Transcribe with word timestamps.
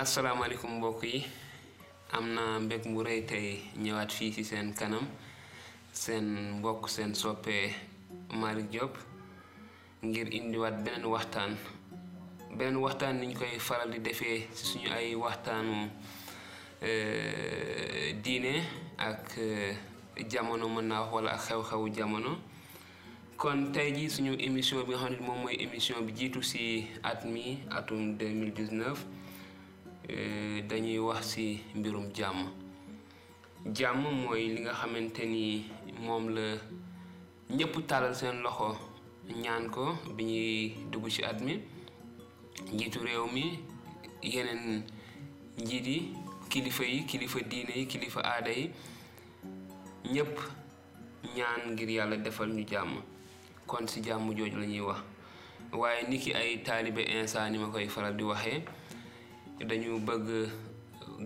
asalaamaaleykum 0.00 0.72
mbokk 0.78 1.02
yi 1.12 1.18
am 2.16 2.26
na 2.34 2.42
mbég 2.64 2.82
mu 2.92 3.00
rëy 3.06 3.22
tey 3.30 3.46
ñëwaat 3.82 4.10
fii 4.16 4.30
ci 4.34 4.42
seen 4.50 4.68
kanam 4.78 5.02
seen 6.02 6.26
mbokk 6.62 6.84
seen 6.94 7.10
soppe 7.22 7.56
malik 8.40 8.68
Diop 8.72 8.94
ngir 10.06 10.26
indiwaat 10.38 10.76
beneen 10.84 11.02
waxtaan 11.14 11.52
beneen 12.56 12.78
waxtaan 12.84 13.14
niñ 13.20 13.30
koy 13.38 13.52
faral 13.66 13.90
di 13.94 13.98
defee 14.06 14.38
ci 14.56 14.62
suñu 14.70 14.88
ay 15.00 15.08
waxtaanu 15.24 15.74
euh, 16.82 18.14
diine 18.22 18.54
ak 19.08 19.24
euh, 19.42 19.72
jamono 20.30 20.66
mën 20.78 20.86
naa 20.90 21.02
wax 21.02 21.12
wala 21.14 21.30
ak 21.36 21.42
xew-xewu 21.46 21.86
jamono 21.96 22.32
kon 23.40 23.58
tey 23.74 23.88
ji 23.98 24.04
suñu 24.14 24.32
émission 24.46 24.78
bi 24.86 24.92
nga 24.94 25.00
xam 25.10 25.12
ne 25.14 25.20
moom 25.26 25.38
mooy 25.42 25.56
émission 25.64 25.98
bi 26.06 26.12
jiitu 26.18 26.40
ci 26.50 26.86
at 27.02 27.24
mi 27.26 27.44
atum 27.74 28.14
2019 28.14 29.18
Eh, 30.08 30.64
dañuy 30.68 30.98
wax 30.98 31.34
ci 31.36 31.58
mbirum 31.74 32.08
jàmm 32.14 32.46
jàmm 33.74 34.24
mooy 34.24 34.48
li 34.48 34.60
nga 34.62 34.72
xamante 34.72 35.24
ni 35.26 35.62
moom 36.00 36.26
la 36.36 36.56
ñëpp 37.56 37.74
tàllal 37.88 38.14
seen 38.14 38.40
loxo 38.42 38.68
ñaan 39.42 39.70
ko 39.74 39.84
bi 40.16 40.24
ñuy 40.24 40.72
dugg 40.90 41.08
ci 41.12 41.22
at 41.24 41.38
mi 41.44 41.52
njiitu 42.72 42.98
réew 43.06 43.26
mi 43.34 43.42
yeneen 44.32 44.82
njiit 45.62 45.86
yi 45.92 45.96
kilifa 46.50 46.84
yi 46.92 46.98
kilifa 47.10 47.38
diine 47.50 47.72
yi 47.78 47.86
kilifa 47.92 48.20
aada 48.30 48.50
yi 48.58 48.64
ñëpp 50.14 50.34
ñaan 51.36 51.60
ngir 51.72 51.90
yàlla 51.96 52.16
defal 52.24 52.48
ñu 52.56 52.64
jàmm 52.70 52.90
kon 53.66 53.86
ci 53.86 54.02
jàmm 54.06 54.26
jooju 54.36 54.56
la 54.60 54.66
ñuy 54.66 54.80
wax 54.88 55.00
waaye 55.80 56.00
niki 56.08 56.30
ay 56.32 56.50
taalibe 56.66 56.98
insa 57.16 57.40
ni 57.50 57.58
ma 57.58 57.68
koy 57.72 57.86
faral 57.94 58.14
di 58.16 58.24
waxee 58.24 58.60
dañu 59.64 59.98
bëgg 59.98 60.28
eh, 60.30 60.48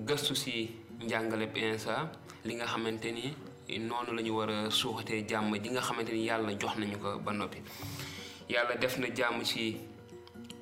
gëstu 0.07 0.35
si 0.35 0.67
njàngale 1.07 1.47
insa 1.61 1.97
li 2.47 2.53
nga 2.55 2.67
xamante 2.73 3.09
ni 3.13 3.35
noonu 3.79 4.11
wara 4.11 4.23
ñu 4.27 4.33
war 4.37 4.51
a 4.51 4.71
suuxatee 4.71 5.25
jàmm 5.31 5.53
ji 5.63 5.71
nga 5.71 5.81
xamante 5.81 6.11
ni 6.13 6.29
jox 6.61 6.75
nañu 6.81 6.97
ko 7.03 7.09
ba 7.25 7.33
noppi 7.33 7.59
yàlla 8.53 8.75
def 8.81 8.99
na 8.99 9.09
jàmm 9.15 9.45
si 9.45 9.77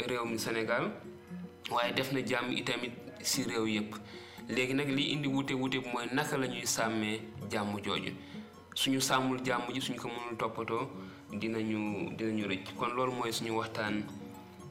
réew 0.08 0.24
mi 0.26 0.36
sénégal 0.38 0.84
waaye 1.70 1.94
def 1.94 2.12
na 2.12 2.20
jàmm 2.26 2.52
itamit 2.52 2.92
si 3.22 3.44
réew 3.44 3.66
yépp 3.68 3.94
léegi 4.48 4.74
nag 4.74 4.88
li 4.88 5.12
indi 5.12 5.28
wute 5.28 5.52
wute 5.54 5.78
mooy 5.92 6.06
naka 6.12 6.36
la 6.36 6.46
ñuy 6.46 6.66
sàmmee 6.66 7.20
jàmm 7.50 7.78
jooju 7.84 8.12
suñu 8.74 9.00
samul 9.00 9.38
jàmm 9.46 9.72
ji 9.72 9.80
suñu 9.80 10.00
ko 10.00 10.08
mënul 10.08 10.36
toppatoo 10.36 10.86
dinañu 11.41 11.78
dinañu 12.18 12.48
rëcc 12.48 12.74
kon 12.76 12.92
loolu 12.94 13.12
mooy 13.12 13.32
suñu 13.32 13.56
waxtaan 13.58 14.02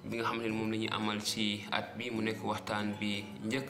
bi 0.05 0.17
nga 0.17 0.27
xam 0.31 0.37
ne 0.39 0.49
moom 0.51 0.71
lañuy 0.71 0.87
amal 0.91 1.19
ci 1.21 1.65
at 1.71 1.97
bi 1.97 2.09
mu 2.11 2.21
nekk 2.21 2.39
waxtaan 2.43 2.95
bi 2.99 3.23
njëkk 3.43 3.69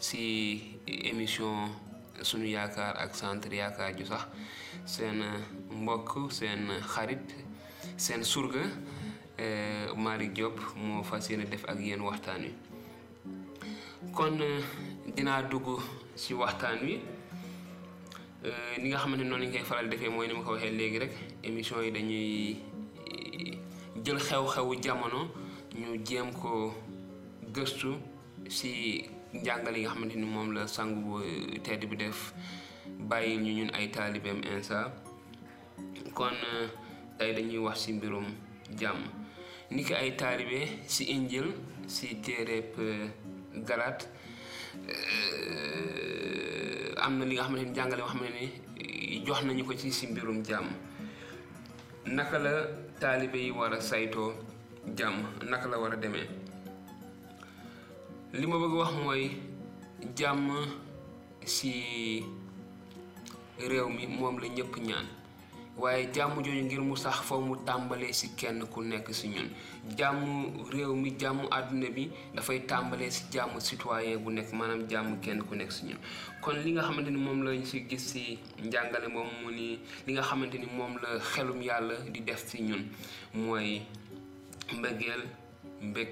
ci 0.00 0.78
émission 0.86 1.68
sunu 2.22 2.46
yaakaar 2.48 2.96
ak 2.96 3.12
centre 3.14 3.52
yaakaar 3.52 3.92
ju 3.98 4.04
sax 4.04 4.24
seen 4.84 5.20
mbokk 5.82 6.32
seen 6.32 6.70
xarit 6.92 7.28
seen 7.96 8.24
surga 8.24 8.62
eh, 9.38 9.92
Malick 9.96 10.32
Diop 10.32 10.56
moo 10.76 11.02
fas 11.02 11.28
yéene 11.28 11.44
def 11.44 11.64
ak 11.68 11.78
yéen 11.78 12.00
waxtaan 12.00 12.42
wi 12.48 12.52
kon 14.16 14.40
eh, 14.40 14.64
dinaa 15.14 15.42
dugg 15.42 15.80
ci 16.16 16.32
waxtaan 16.34 16.80
wi 16.80 17.00
eh, 18.48 18.74
ni 18.80 18.88
nga 18.88 18.96
xamante 18.98 19.24
noonu 19.24 19.44
lañ 19.44 19.50
koy 19.52 19.64
faral 19.64 19.88
defee 19.90 20.08
mooy 20.08 20.26
ni 20.26 20.34
ma 20.34 20.42
ko 20.42 20.52
waxee 20.52 20.72
léegi 20.72 20.98
rek 20.98 21.12
émission 21.44 21.82
yi 21.82 21.90
dañuy 21.92 22.56
jël 24.04 24.16
xew-xewu 24.16 24.80
jamono 24.82 25.28
ñu 25.80 25.96
jéem 26.04 26.28
ko 26.36 26.74
gëstu 27.54 27.90
si 28.56 28.70
njàngale 29.42 29.78
yi 29.78 29.82
nga 29.84 29.94
xamante 29.94 30.16
ni 30.18 30.24
moom 30.34 30.50
la 30.56 30.62
sang 30.74 30.92
bu 31.02 31.12
tedd 31.66 31.82
bi 31.88 31.96
def 32.02 32.18
bàyyil 33.08 33.40
ñu 33.44 33.52
ñun 33.58 33.70
ay 33.78 33.86
taalibeem 33.94 34.40
insa 34.56 34.78
kon 36.16 36.34
euh, 36.52 36.68
tey 37.18 37.32
dañuy 37.36 37.58
wax 37.66 37.78
si 37.84 37.92
mbirum 37.92 38.26
jàmm 38.80 38.98
niki 39.74 39.94
ay 39.94 40.10
taalibe 40.20 40.60
ci 40.92 41.02
injil 41.16 41.46
si 41.86 42.06
téereeb 42.24 42.70
euh, 42.78 43.08
galaat 43.68 43.98
euh, 44.92 46.88
am 47.04 47.18
na 47.18 47.24
li 47.24 47.34
nga 47.34 47.44
xamante 47.44 47.64
ni 47.66 47.74
jàngale 47.76 48.00
yoo 48.02 48.10
xam 48.12 48.22
jox 49.26 49.40
nañu 49.44 49.64
ko 49.64 49.72
ci 49.74 49.90
si 49.92 50.06
mbirum 50.08 50.42
jàmm 50.44 50.66
naka 52.04 52.38
la 52.38 52.52
taalibe 53.00 53.38
yi 53.46 53.50
war 53.50 53.72
a 53.72 53.80
saytoo 53.80 54.34
Jam 54.88 55.20
nak 55.44 55.68
la 55.68 55.76
war 55.76 55.92
a 55.92 55.96
demee 55.96 56.24
li 58.32 58.46
ma 58.46 58.56
bëgg 58.62 58.74
wax 58.80 58.92
mooy 59.04 59.24
jàmm 60.16 60.48
si 61.44 61.72
réew 63.68 63.88
mi 63.96 64.04
moom 64.16 64.36
la 64.38 64.48
ñëpp 64.56 64.72
ñaan 64.88 65.06
waaye 65.80 66.02
jàmm 66.14 66.32
jooju 66.44 66.62
ngir 66.66 66.80
mu 66.88 66.94
sax 67.04 67.16
foog 67.26 67.42
mu 67.48 67.54
tàmbalee 67.66 68.12
si 68.20 68.26
kenn 68.38 68.58
ku 68.72 68.80
nekk 68.90 69.06
si 69.18 69.26
ñun 69.34 69.48
jàmm 69.98 70.20
réew 70.72 70.92
mi 71.02 71.10
jàmm 71.20 71.40
àdduna 71.58 71.88
bi 71.96 72.02
dafay 72.34 72.58
tàmbalee 72.70 73.10
si 73.16 73.22
jàmm 73.32 73.52
citoyen 73.66 74.22
bu 74.22 74.30
nekk 74.36 74.48
maanaam 74.58 74.82
jàmm 74.92 75.10
kenn 75.22 75.40
ku 75.48 75.54
nekk 75.60 75.72
si 75.76 75.82
ñun 75.88 76.00
kon 76.42 76.56
li 76.64 76.68
nga 76.72 76.82
xamante 76.86 77.10
ni 77.12 77.18
moom 77.26 77.40
la 77.44 77.50
si 77.70 77.78
gis 77.88 78.04
si 78.10 78.22
njàngale 78.68 79.08
moom 79.14 79.28
mu 79.42 79.48
ni 79.58 79.66
li 80.06 80.10
nga 80.12 80.22
xamante 80.28 80.54
ni 80.58 80.68
la 81.02 81.10
xelum 81.32 81.60
yàlla 81.68 81.94
di 82.12 82.20
def 82.28 82.40
si 82.48 82.58
ñun 82.68 82.82
mooy 83.42 83.68
mbegeel 84.78 85.20
mbég 85.82 86.08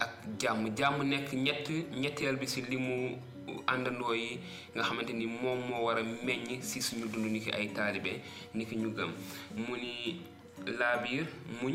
ak 0.00 0.12
jàmm 0.40 0.68
jàmm 0.76 1.02
nekk 1.08 1.32
ñett 1.32 1.66
ñetteel 1.94 2.36
bi 2.38 2.46
si 2.46 2.62
limu 2.62 3.18
àndandoo 3.66 4.14
yi 4.14 4.38
nga 4.74 4.82
xamante 4.84 5.10
ni 5.12 5.26
moom 5.26 5.60
moo 5.68 5.84
war 5.86 5.98
a 5.98 6.02
meññ 6.02 6.62
si 6.62 6.80
suñu 6.82 7.06
dund 7.12 7.26
ni 7.30 7.40
ki 7.40 7.50
ay 7.50 7.68
taalibe 7.72 8.20
ni 8.54 8.64
ki 8.66 8.76
ñu 8.76 8.90
gëm 8.96 9.10
mu 9.56 9.74
ni 9.76 10.16
laabiir 10.78 11.24
muñ 11.62 11.74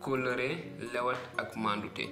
colore 0.00 0.48
lewat 0.92 1.18
ak 1.38 1.56
mandute 1.56 2.04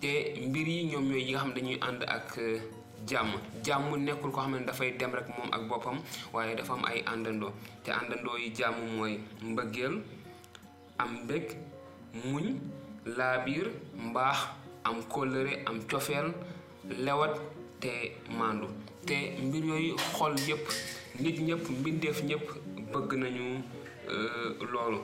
te 0.00 0.10
mbir 0.48 0.68
yi 0.68 0.82
ñoom 0.90 1.06
yooyu 1.10 1.26
yi 1.26 1.30
nga 1.32 1.38
xam 1.40 1.52
dañuy 1.54 1.78
ànd 1.80 2.02
ak 2.06 2.38
euh, 2.38 2.60
jàmm 3.08 3.28
jàmm 3.64 3.96
nekkul 4.04 4.30
koo 4.32 4.40
xam 4.42 4.52
ne 4.58 4.64
dafay 4.66 4.90
dem 4.96 5.14
rek 5.14 5.28
moom 5.28 5.50
ak 5.52 5.68
boppam 5.68 5.98
waaye 6.32 6.56
dafa 6.56 6.72
am 6.74 6.82
ay 6.84 7.02
àndandoo 7.06 7.52
te 7.84 7.90
àndandoo 7.92 8.38
yi 8.38 8.50
jàmm 8.56 8.96
mooy 8.96 9.18
mbëggeel 9.42 9.94
am 10.98 11.10
mbég 11.24 11.42
muñ 12.14 12.44
laabiir 13.16 13.66
mbaax 14.08 14.38
am 14.88 14.96
kóllëre 15.12 15.52
am 15.68 15.76
cofeel 15.90 16.28
lewat 17.04 17.34
te 17.82 17.92
màndu 18.38 18.66
te 19.06 19.16
mbir 19.46 19.62
yooyu 19.70 19.94
xol 20.14 20.34
yépp 20.48 20.66
nit 21.22 21.36
ñëpp 21.46 21.64
mbindeef 21.78 22.18
ñëpp 22.28 22.46
bëgg 22.92 23.10
nañu 23.22 23.46
euh, 24.08 24.56
loolu 24.72 24.98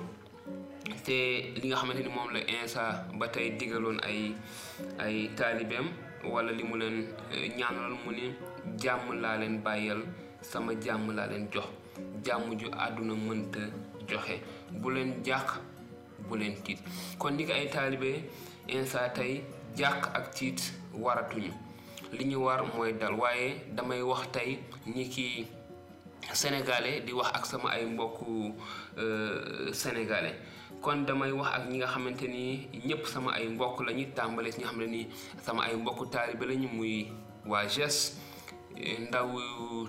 te 1.04 1.18
li 1.60 1.66
nga 1.68 1.76
xamante 1.80 2.00
ni 2.04 2.08
moom 2.14 2.30
la 2.34 2.40
Insa 2.54 2.84
ba 3.18 3.26
tey 3.34 3.48
digaloon 3.58 3.98
ay 4.08 4.20
ay 5.04 5.16
taalibeem 5.38 5.86
wala 6.32 6.50
li 6.56 6.62
mu 6.68 6.74
leen 6.80 6.96
euh, 7.34 7.46
ñaanaloon 7.58 8.00
mu 8.06 8.10
ni 8.18 8.24
jàmm 8.82 9.06
laa 9.22 9.36
leen 9.40 9.56
bàyyal 9.64 10.00
sama 10.50 10.72
jàmm 10.84 11.06
laa 11.16 11.26
leen 11.30 11.44
jox 11.52 11.68
jàmm 12.26 12.44
ju 12.58 12.66
àdduna 12.84 13.14
mënta 13.26 13.60
joxe 14.08 14.34
bu 14.80 14.88
leen 14.94 15.10
jàq 15.26 15.48
bulen 16.28 16.56
tit 16.64 16.80
kon 17.20 17.36
ni 17.36 17.44
ay 17.48 17.68
talibé 17.68 18.24
insa 18.68 19.12
tay 19.12 19.44
jak 19.76 20.12
ak 20.16 20.32
tit 20.32 20.58
waratuñu 20.96 21.52
liñu 22.14 22.40
war 22.48 22.64
moy 22.72 22.92
dal 22.96 23.14
waye 23.18 23.64
damay 23.76 24.00
wax 24.02 24.28
tay 24.32 24.60
ki 25.10 25.44
sénégalais 26.32 27.04
di 27.04 27.12
wax 27.12 27.30
ak 27.36 27.44
sama 27.44 27.68
ay 27.76 27.84
mbokk 27.84 28.18
euh 28.96 29.72
sénégalais 29.76 30.36
kon 30.80 31.04
damay 31.04 31.32
wax 31.32 31.50
ak 31.60 31.64
ñi 31.70 31.76
nga 31.80 31.88
xamanteni 31.92 32.68
ñepp 32.86 33.04
sama 33.06 33.32
ay 33.36 33.48
mbokk 33.48 33.84
lañu 33.84 34.06
tambalé 34.16 34.48
ñi 34.58 34.64
xamanteni 34.64 35.02
sama 35.44 35.64
ay 35.68 35.76
mbokk 35.76 36.08
talibé 36.12 36.46
lañu 36.48 36.68
muy 36.72 37.08
wa 37.46 37.62
e 37.64 37.68
eh, 38.80 38.98
ndaw 39.06 39.30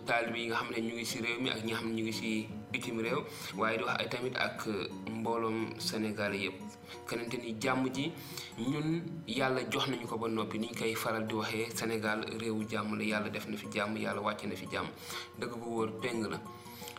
talibé 0.06 0.39
yi 0.45 0.48
nga 0.51 0.57
xamné 0.62 0.77
ñu 0.83 0.94
ngi 1.00 1.06
ci 1.06 1.18
réew 1.24 1.39
mi 1.42 1.50
ak 1.50 1.63
ñi 1.65 1.74
xamné 1.74 1.94
ñu 1.95 2.04
ngi 2.06 2.13
ci 2.13 2.45
bitim 2.73 3.00
réew 3.03 3.21
waaye 3.59 3.77
di 3.77 3.83
wax 3.83 3.97
ay 4.01 4.07
tamit 4.09 4.35
ak 4.38 4.67
euh, 4.67 4.88
mbooloom 5.19 5.57
Sénégal 5.88 6.33
yëpp 6.44 6.57
kenente 7.07 7.35
ni 7.44 7.56
jàmm 7.62 7.88
ji 7.95 8.06
ñun 8.59 8.88
yàlla 9.27 9.62
jox 9.71 9.85
nañu 9.88 10.07
ko 10.07 10.17
ba 10.17 10.27
noppi 10.27 10.57
ni 10.59 10.67
ñu 10.67 10.75
koy 10.79 10.95
faral 10.95 11.27
di 11.27 11.33
waxee 11.33 11.69
Sénégal 11.75 12.19
réewu 12.39 12.67
jàmm 12.69 12.97
la 12.97 13.03
yàlla 13.03 13.29
def 13.29 13.47
na 13.47 13.57
fi 13.57 13.65
jàmm 13.73 13.97
yàlla 13.97 14.21
wàcc 14.21 14.45
na 14.47 14.56
fi 14.56 14.65
jàmm 14.71 14.88
dëgg 15.39 15.53
bu 15.59 15.65
wóor 15.69 15.91
péng 16.01 16.25
la 16.31 16.39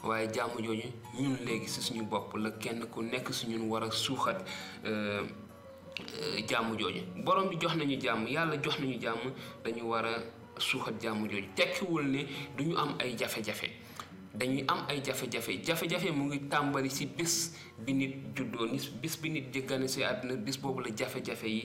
waaye 0.04 0.28
jàmm 0.34 0.50
jooju 0.64 0.88
ñun 1.20 1.36
léegi 1.46 1.69
si 1.69 1.80
suñu 1.82 2.04
bopp 2.06 2.34
la 2.36 2.50
kenn 2.52 2.84
ku 2.86 3.02
nekk 3.02 3.32
si 3.34 3.46
ñun 3.48 3.69
war 3.70 3.82
a 3.84 3.90
suuxat 3.90 4.38
euh, 4.84 5.22
euh, 6.20 6.40
jàmm 6.48 6.76
jooju 6.78 7.00
borom 7.24 7.48
bi 7.48 7.56
jox 7.60 7.74
nañu 7.76 8.00
jàmm 8.00 8.26
yàlla 8.26 8.56
jox 8.62 8.78
nañu 8.78 8.98
jàmm 9.02 9.32
dañu 9.64 9.82
war 9.84 10.04
a 10.06 10.12
suuxat 10.58 10.94
jàmm 11.02 11.26
jooju 11.28 11.46
tekkiwul 11.56 12.06
ne 12.10 12.26
du 12.56 12.64
ñu 12.70 12.76
am 12.76 12.94
ay 13.00 13.14
jafe-jafe 13.19 13.69
dañuy 14.36 14.62
am 14.68 14.84
ay 14.88 15.00
jafe-jafe 15.02 15.58
jafe-jafe 15.64 16.12
mu 16.12 16.26
ngi 16.28 16.38
tàmbali 16.50 16.90
si 16.90 17.06
bis 17.06 17.54
bi 17.84 17.92
nit 17.92 18.14
juddoo 18.36 18.66
ni 18.66 18.78
bis 19.02 19.16
bi 19.20 19.28
nit 19.30 19.52
jéggane 19.54 19.88
si 19.88 20.04
àdduna 20.04 20.36
bis 20.36 20.58
boobu 20.60 20.80
la 20.80 20.90
jafe-jafe 20.96 21.44
yi 21.48 21.62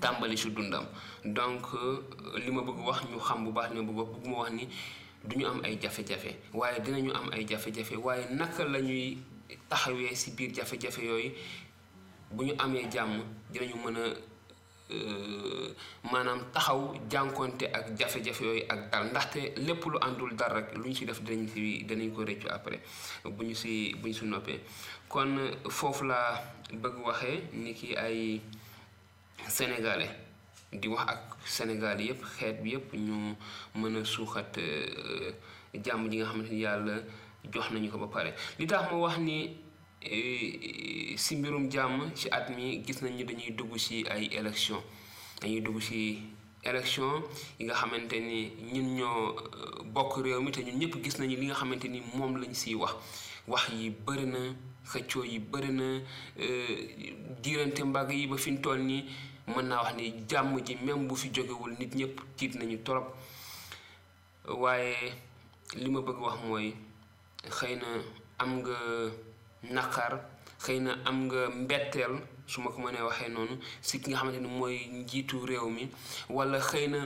tàmbali 0.00 0.36
si 0.36 0.50
dundam 0.50 0.84
donc 1.24 1.72
li 2.40 2.50
ma 2.50 2.62
bëgg 2.62 2.80
wax 2.86 2.98
ñu 3.12 3.18
xam 3.20 3.44
bu 3.44 3.52
baax 3.52 3.72
li 3.74 3.80
ma 3.82 3.86
bëgg 3.92 3.96
wax 3.98 4.08
bëgg 4.12 4.26
ma 4.30 4.36
wax 4.38 4.50
ni 4.52 4.64
duñu 5.28 5.46
am 5.46 5.60
ay 5.64 5.76
jafe-jafe 5.82 6.30
waaye 6.54 6.80
dinañu 6.80 7.12
am 7.12 7.30
ay 7.32 7.44
jafe-jafe 7.46 7.96
waaye 8.00 8.24
naka 8.34 8.64
la 8.64 8.80
ñuy 8.80 9.16
taxawee 9.68 10.10
biir 10.36 10.50
jafe-jafe 10.56 11.04
yooyu 11.06 11.30
bu 12.30 12.44
ñu 12.44 12.54
amee 12.58 12.86
dinañu 13.50 13.76
mën 13.84 13.96
Euh, 14.92 15.70
maanaam 16.10 16.40
taxaw 16.52 16.80
jànkonte 17.10 17.66
ak 17.78 17.84
jafe-jafe 17.98 18.42
yooyu 18.44 18.64
ak 18.72 18.80
dal 18.92 19.04
ndaxte 19.10 19.40
lépp 19.66 19.82
lu 19.92 19.98
àndul 20.06 20.30
dal 20.40 20.54
lu 20.80 20.88
ñu 20.90 20.96
si 20.96 21.04
def 21.06 21.20
dinañ 21.26 21.46
si 21.54 21.84
danañ 21.88 22.10
ko 22.14 22.20
réccu 22.24 22.48
après 22.50 22.80
bu 23.36 23.42
ñu 23.48 23.54
si 23.54 23.94
bu 24.02 24.06
ñu 24.08 24.14
si 24.18 24.24
noppee 24.24 24.58
kon 25.12 25.32
foofu 25.76 26.04
laa 26.10 26.32
bëgg 26.82 26.96
waxee 27.06 27.38
ni 27.62 27.72
ki 27.78 27.88
ay 28.06 28.40
sénégalais 29.56 30.10
di 30.72 30.88
wax 30.88 31.06
ak 31.12 31.22
sénégal 31.56 31.98
yépp 32.06 32.22
xeet 32.34 32.56
bi 32.62 32.70
yépp 32.74 32.90
ñu 33.06 33.16
mën 33.78 33.94
a 34.00 34.04
suuxat 34.04 34.58
euh, 34.58 35.30
jàmm 35.84 36.10
ji 36.10 36.16
nga 36.16 36.26
xamante 36.26 36.50
ni 36.52 36.60
yàlla 36.66 36.94
jox 37.52 37.66
nañu 37.70 37.88
ko 37.90 37.98
ba 37.98 38.06
pare 38.14 38.30
li 38.58 38.66
tax 38.66 38.90
ma 38.90 38.96
wax 39.04 39.18
ni 39.18 39.38
Eh, 40.02 41.12
si 41.20 41.36
mbirum 41.36 41.68
jàmm 41.70 42.10
ci 42.16 42.28
at 42.30 42.48
mi 42.56 42.82
gis 42.84 43.02
nañ 43.02 43.12
ni 43.16 43.24
dañuy 43.24 43.52
dugg 43.52 43.76
ci 43.76 44.02
ay 44.08 44.30
élection 44.32 44.80
dañuy 45.42 45.60
dugg 45.60 45.78
ci 45.82 46.18
élection 46.64 47.22
yi 47.58 47.64
nga 47.66 47.74
xamante 47.74 48.14
ni 48.18 48.48
ñun 48.72 48.88
ñoo 48.96 49.36
eh, 49.36 49.84
bokk 49.92 50.24
réew 50.24 50.40
mi 50.40 50.52
te 50.52 50.62
ñun 50.62 50.78
ñëpp 50.80 51.04
gis 51.04 51.18
nañu 51.18 51.36
li 51.36 51.44
nga 51.46 51.54
xamante 51.54 51.84
ni 51.88 52.00
moom 52.16 52.34
lañu 52.40 52.54
siy 52.54 52.74
wax 52.80 52.94
wax 53.46 53.64
yi 53.76 53.90
bëri 53.90 54.24
na 54.26 54.38
xëccoo 54.90 55.22
yi 55.30 55.38
bëri 55.38 55.70
na 55.78 55.86
eh, 56.38 57.16
diirante 57.42 57.84
mbagg 57.84 58.10
yi 58.10 58.26
ba 58.26 58.36
fi 58.38 58.50
ñu 58.52 58.60
toll 58.62 58.80
nii 58.88 59.02
mën 59.52 59.66
naa 59.68 59.82
wax 59.84 59.94
ni 59.96 60.14
jàmm 60.30 60.56
ji 60.64 60.74
même 60.82 61.06
bu 61.06 61.14
fi 61.14 61.28
jógewul 61.34 61.76
nit 61.78 61.92
ñëpp 61.94 62.16
tiit 62.36 62.54
nañu 62.54 62.78
torop 62.84 63.08
waaye 64.62 64.96
li 65.76 65.90
ma 65.90 66.00
bëgg 66.00 66.20
wax 66.24 66.36
mooy 66.46 66.72
xëy 67.56 67.74
na 67.76 67.88
am 68.38 68.50
nga 68.60 68.72
naqar 69.68 70.12
xëy 70.64 70.80
na 70.80 70.92
am 71.04 71.24
nga 71.24 71.40
mbetteel 71.62 72.12
su 72.46 72.58
ma 72.60 72.70
ko 72.70 72.78
mënee 72.82 73.02
waxee 73.06 73.28
noonu 73.34 73.54
si 73.86 73.94
ki 74.00 74.08
nga 74.10 74.16
xamante 74.20 74.40
ni 74.42 74.48
mooy 74.58 74.76
njiitu 74.98 75.36
réew 75.48 75.68
mi 75.76 75.84
wala 76.36 76.58
xëy 76.68 76.86
na 76.94 77.00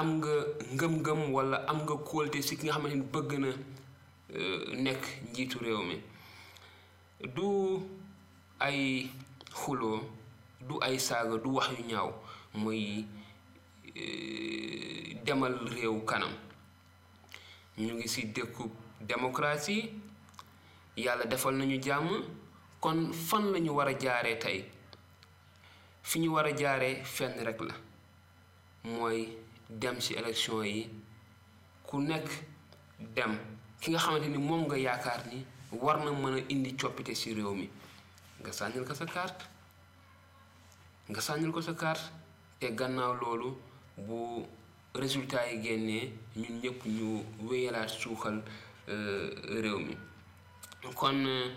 am 0.00 0.08
nga 0.18 0.32
ngëm-ngëm 0.74 1.20
wala 1.34 1.56
am 1.70 1.78
nga 1.84 1.94
kóolte 2.08 2.38
si 2.46 2.54
ki 2.56 2.64
nga 2.64 2.74
xamante 2.76 2.94
ni 2.98 3.06
bëgg 3.12 3.30
na 3.42 3.50
euh, 4.38 4.60
nekk 4.84 5.02
njiitu 5.30 5.56
réew 5.64 5.82
mi 5.88 5.96
du 7.34 7.50
ay 8.66 8.80
xuloo 9.60 9.98
du 10.68 10.74
ay 10.86 10.96
saaga 11.06 11.36
du 11.44 11.48
wax 11.56 11.68
yu 11.78 11.82
ñaaw 11.90 12.08
muy 12.54 13.06
euh, 13.96 15.14
demal 15.24 15.54
réew 15.74 15.96
kanam 16.10 16.32
ñu 17.82 17.92
ngi 17.96 18.08
si 18.08 18.22
dëkkub 18.34 18.70
démocratie 19.00 19.82
yàlla 20.96 21.26
defal 21.30 21.54
nañu 21.54 21.76
jàmm 21.84 22.08
kon 22.80 23.12
fan 23.12 23.52
lañu 23.52 23.70
war 23.76 23.88
a 23.88 23.92
jaaree 24.00 24.38
tey 24.38 24.64
fi 26.02 26.18
ñu 26.20 26.30
war 26.32 26.46
a 26.46 26.52
jaaree 26.56 27.04
fenn 27.04 27.44
rek 27.44 27.60
la 27.60 27.74
mooy 28.84 29.36
dem 29.68 30.00
ci 30.00 30.14
élection 30.14 30.64
yi 30.64 30.90
ku 31.84 31.98
nekk 32.00 32.26
dem 32.98 33.38
ki 33.80 33.90
nga 33.90 33.98
xamante 33.98 34.28
ni 34.28 34.38
moom 34.38 34.64
nga 34.64 34.76
yaakaar 34.78 35.26
ni 35.26 35.44
war 35.82 35.98
na 35.98 36.10
mën 36.12 36.34
a 36.38 36.44
indi 36.48 36.74
coppite 36.76 37.14
ci 37.14 37.34
réew 37.34 37.54
mi 37.54 37.68
nga 38.40 38.52
sànnil 38.52 38.84
ko 38.84 38.94
sa 38.94 39.04
kart 39.04 39.38
nga 41.10 41.20
sànnil 41.20 41.52
ko 41.52 41.60
sa 41.60 41.74
kart 41.74 42.02
te 42.58 42.66
gannaaw 42.74 43.12
loolu 43.20 43.58
bu 43.98 44.46
résultat 44.94 45.46
yi 45.50 45.60
génnee 45.62 46.12
ñun 46.36 46.60
ñépp 46.62 46.86
ñu 46.86 47.22
wéyalaat 47.50 47.88
suuxal 47.88 48.42
euh, 48.88 49.30
réew 49.60 49.78
mi 49.78 49.96
kon 50.94 51.24
euh, 51.26 51.48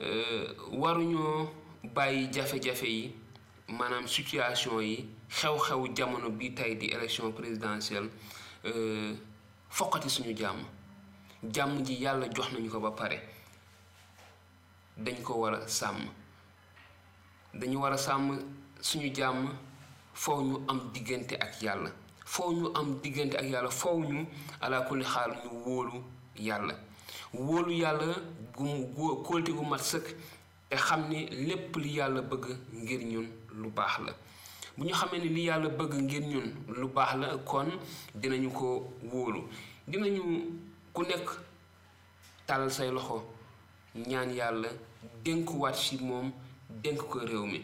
euh, 0.00 0.54
waruñoo 0.72 1.48
bàyyi 1.94 2.28
jafe-jafe 2.32 2.84
yi 2.86 3.12
maanaam 3.68 4.06
situation 4.08 4.80
yi 4.80 5.08
xew-xew 5.30 5.94
jamono 5.96 6.30
bi 6.30 6.54
tey 6.54 6.74
di 6.76 6.86
élection 6.86 7.32
présidentielle 7.32 8.08
euh, 8.64 9.14
foqati 9.70 10.08
suñu 10.10 10.36
jàmm 10.36 10.58
jàmm 11.54 11.84
ji 11.84 11.94
yàlla 11.94 12.26
jox 12.34 12.52
nañu 12.52 12.70
ko 12.70 12.80
ba 12.80 12.90
pare 12.90 13.20
dañ 14.96 15.22
ko 15.22 15.34
war 15.34 15.54
a 15.54 15.68
sàmm 15.68 15.98
dañu 17.54 17.78
war 17.78 17.92
a 17.92 17.98
sàmm 17.98 18.38
suñu 18.80 19.12
jàmm 19.14 19.48
foo 20.14 20.42
ñu 20.42 20.64
am 20.68 20.90
diggante 20.92 21.32
ak 21.40 21.62
yàlla 21.62 21.90
foo 22.24 22.50
ñu 22.52 22.70
am 22.74 23.00
diggante 23.02 23.34
ak 23.36 23.44
yàlla 23.44 23.70
foo 23.70 23.98
ñu 24.00 24.26
alaakulli 24.60 25.04
xaal 25.04 25.32
ñu 25.44 25.48
wóolu 25.64 26.04
yàlla 26.38 26.74
wóolu 27.38 27.72
yàlla 27.72 28.14
gu 28.56 28.64
mu 28.64 28.86
kóolte 29.24 29.50
gu 29.52 29.62
mat 29.70 29.82
sëkk 29.90 30.06
te 30.68 30.76
xam 30.76 31.08
ni 31.08 31.18
lépp 31.46 31.76
li 31.82 31.92
yàlla 31.96 32.22
bëgg 32.30 32.44
ngir 32.74 33.00
ñun 33.12 33.26
lu 33.60 33.68
baax 33.76 33.94
la 34.06 34.12
bu 34.76 34.84
ñu 34.84 34.92
xamee 34.94 35.18
ni 35.18 35.28
li 35.28 35.42
yàlla 35.48 35.68
bëgg 35.78 35.92
ngir 36.02 36.22
ñun 36.32 36.46
lu 36.80 36.88
baax 36.94 37.12
la 37.20 37.28
kon 37.50 37.68
dinañu 38.20 38.50
ko 38.50 38.66
wóolu 39.12 39.40
dinañu 39.86 40.22
ku 40.92 41.02
nekk 41.02 41.28
tàllal 42.46 42.70
say 42.70 42.90
loxo 42.90 43.24
ñaan 43.94 44.30
yàlla 44.36 44.68
dénkuwaat 45.24 45.74
ci 45.74 45.96
moom 46.02 46.32
dénk 46.82 46.98
ko 46.98 47.18
réew 47.18 47.46
mi 47.46 47.60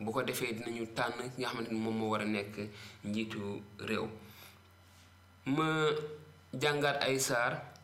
bu 0.00 0.10
ko 0.12 0.22
defee 0.22 0.52
dinañu 0.52 0.86
tànn 0.94 1.14
ki 1.34 1.40
nga 1.40 1.48
xamante 1.48 1.72
moom 1.74 1.96
moo 1.98 2.10
war 2.10 2.22
a 2.22 2.24
nekk 2.24 2.54
njiitu 3.04 3.62
réew 3.78 4.06
ma 5.46 5.66
jàngaat 6.52 7.00
ay 7.02 7.18
saar 7.20 7.75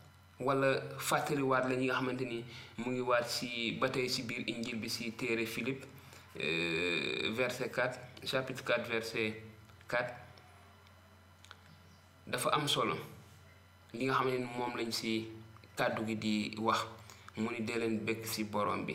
wala 0.45 0.81
fàttali 0.97 1.41
waat 1.41 1.65
la 1.69 1.75
ñi 1.79 1.85
nga 1.85 1.95
xamante 1.99 2.21
ni 2.31 2.37
mu 2.81 2.87
ngi 2.91 3.01
waat 3.09 3.23
si 3.35 3.47
ba 3.79 3.87
tey 3.93 4.07
si 4.13 4.21
biir 4.27 4.43
injil 4.51 4.77
bi 4.81 4.89
si 4.89 5.03
téere 5.19 5.45
philippe 5.45 5.85
euh, 6.43 7.31
verset 7.37 7.71
quatre 7.75 7.99
chapitre 8.29 8.63
quatre 8.67 8.89
verset 8.91 9.33
quatre 9.91 10.13
dafa 12.31 12.49
am 12.57 12.67
solo 12.67 12.95
li 13.97 14.03
nga 14.05 14.13
xam 14.17 14.27
ne 14.29 14.37
moom 14.55 14.73
lañ 14.79 14.89
si 14.91 15.11
kàddu 15.77 16.01
gi 16.07 16.15
di 16.23 16.35
wax 16.65 16.79
mu 17.41 17.49
ni 17.51 17.61
dee 17.67 17.77
leen 17.79 17.95
bekk 18.05 18.21
si 18.33 18.41
borom 18.53 18.81
bi 18.87 18.93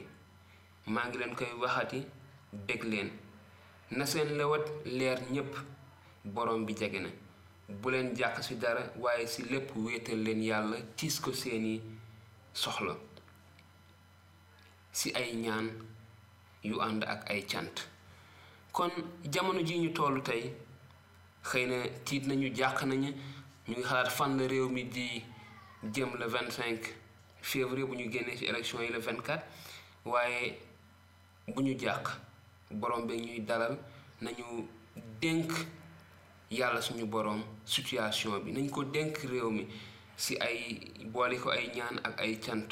maa 0.92 1.06
ngi 1.08 1.18
leen 1.18 1.34
koy 1.38 1.52
waxati 1.62 1.98
bekk 2.66 2.82
leen 2.90 3.08
na 3.96 4.04
seen 4.10 4.28
lewat 4.38 4.64
leer 4.98 5.18
ñëpp 5.34 5.52
borom 6.34 6.64
bi 6.66 6.72
jege 6.78 7.00
na 7.02 7.08
bu 7.68 7.90
leen 7.92 8.14
jàq 8.16 8.40
ci 8.42 8.54
dara 8.60 8.92
waaye 8.96 9.26
ci 9.26 9.42
lépp 9.42 9.76
wéetal 9.76 10.22
leen 10.22 10.42
yàlla 10.42 10.76
tiis 10.96 11.20
ko 11.20 11.32
seeni 11.32 11.80
soxla 12.54 12.94
ci 14.92 15.12
ay 15.14 15.32
ñaan 15.36 15.66
yu 16.64 16.80
ànd 16.80 17.02
ak 17.04 17.28
ay 17.30 17.42
cant 17.46 17.76
kon 18.72 18.90
jamono 19.32 19.60
ji 19.66 19.74
ñu 19.78 19.92
toll 19.94 20.22
tey 20.22 20.52
xëy 21.44 21.66
na 21.66 21.78
tiit 22.04 22.24
nañu 22.26 22.48
jàq 22.56 22.82
nañu 22.84 23.10
ñu 23.68 23.74
ngi 23.76 23.82
xalaat 23.84 24.10
fan 24.10 24.38
réew 24.50 24.68
mi 24.68 24.84
di 24.84 25.06
jëm 25.94 26.10
la 26.18 26.26
vingt 26.26 26.50
cinq 26.50 26.82
février 27.42 27.84
bu 27.86 27.96
ñu 27.96 28.10
génnee 28.12 28.36
ci 28.36 28.44
élection 28.46 28.80
yi 28.80 28.90
le 28.92 28.98
vingt 28.98 29.20
quatre 29.26 29.44
waaye 30.04 30.58
bu 31.48 31.62
ñu 31.62 31.78
jàq 31.78 32.04
borom 32.70 33.06
bi 33.06 33.16
ñuy 33.20 33.40
dalal 33.44 33.76
nañu 34.22 34.66
dénk 35.20 35.52
yàlla 36.50 36.80
suñu 36.80 37.04
borom 37.10 37.42
situation 37.64 38.38
bi 38.44 38.52
nañ 38.52 38.70
ko 38.70 38.84
dénk 38.84 39.18
réew 39.18 39.50
mi 39.50 39.66
si 40.16 40.34
ay 40.40 40.80
boole 41.12 41.36
ko 41.36 41.50
ay 41.50 41.70
ñaan 41.76 41.96
ak 42.04 42.20
ay 42.20 42.40
cant 42.40 42.68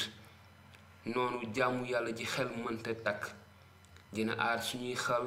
noonu 1.04 1.44
jàmm 1.54 1.84
yàlla 1.84 2.10
ji 2.16 2.24
xel 2.24 2.48
mënta 2.64 2.92
takk 3.04 3.22
dina 4.12 4.32
aar 4.34 4.60
suñuy 4.62 4.94
xel 4.96 5.26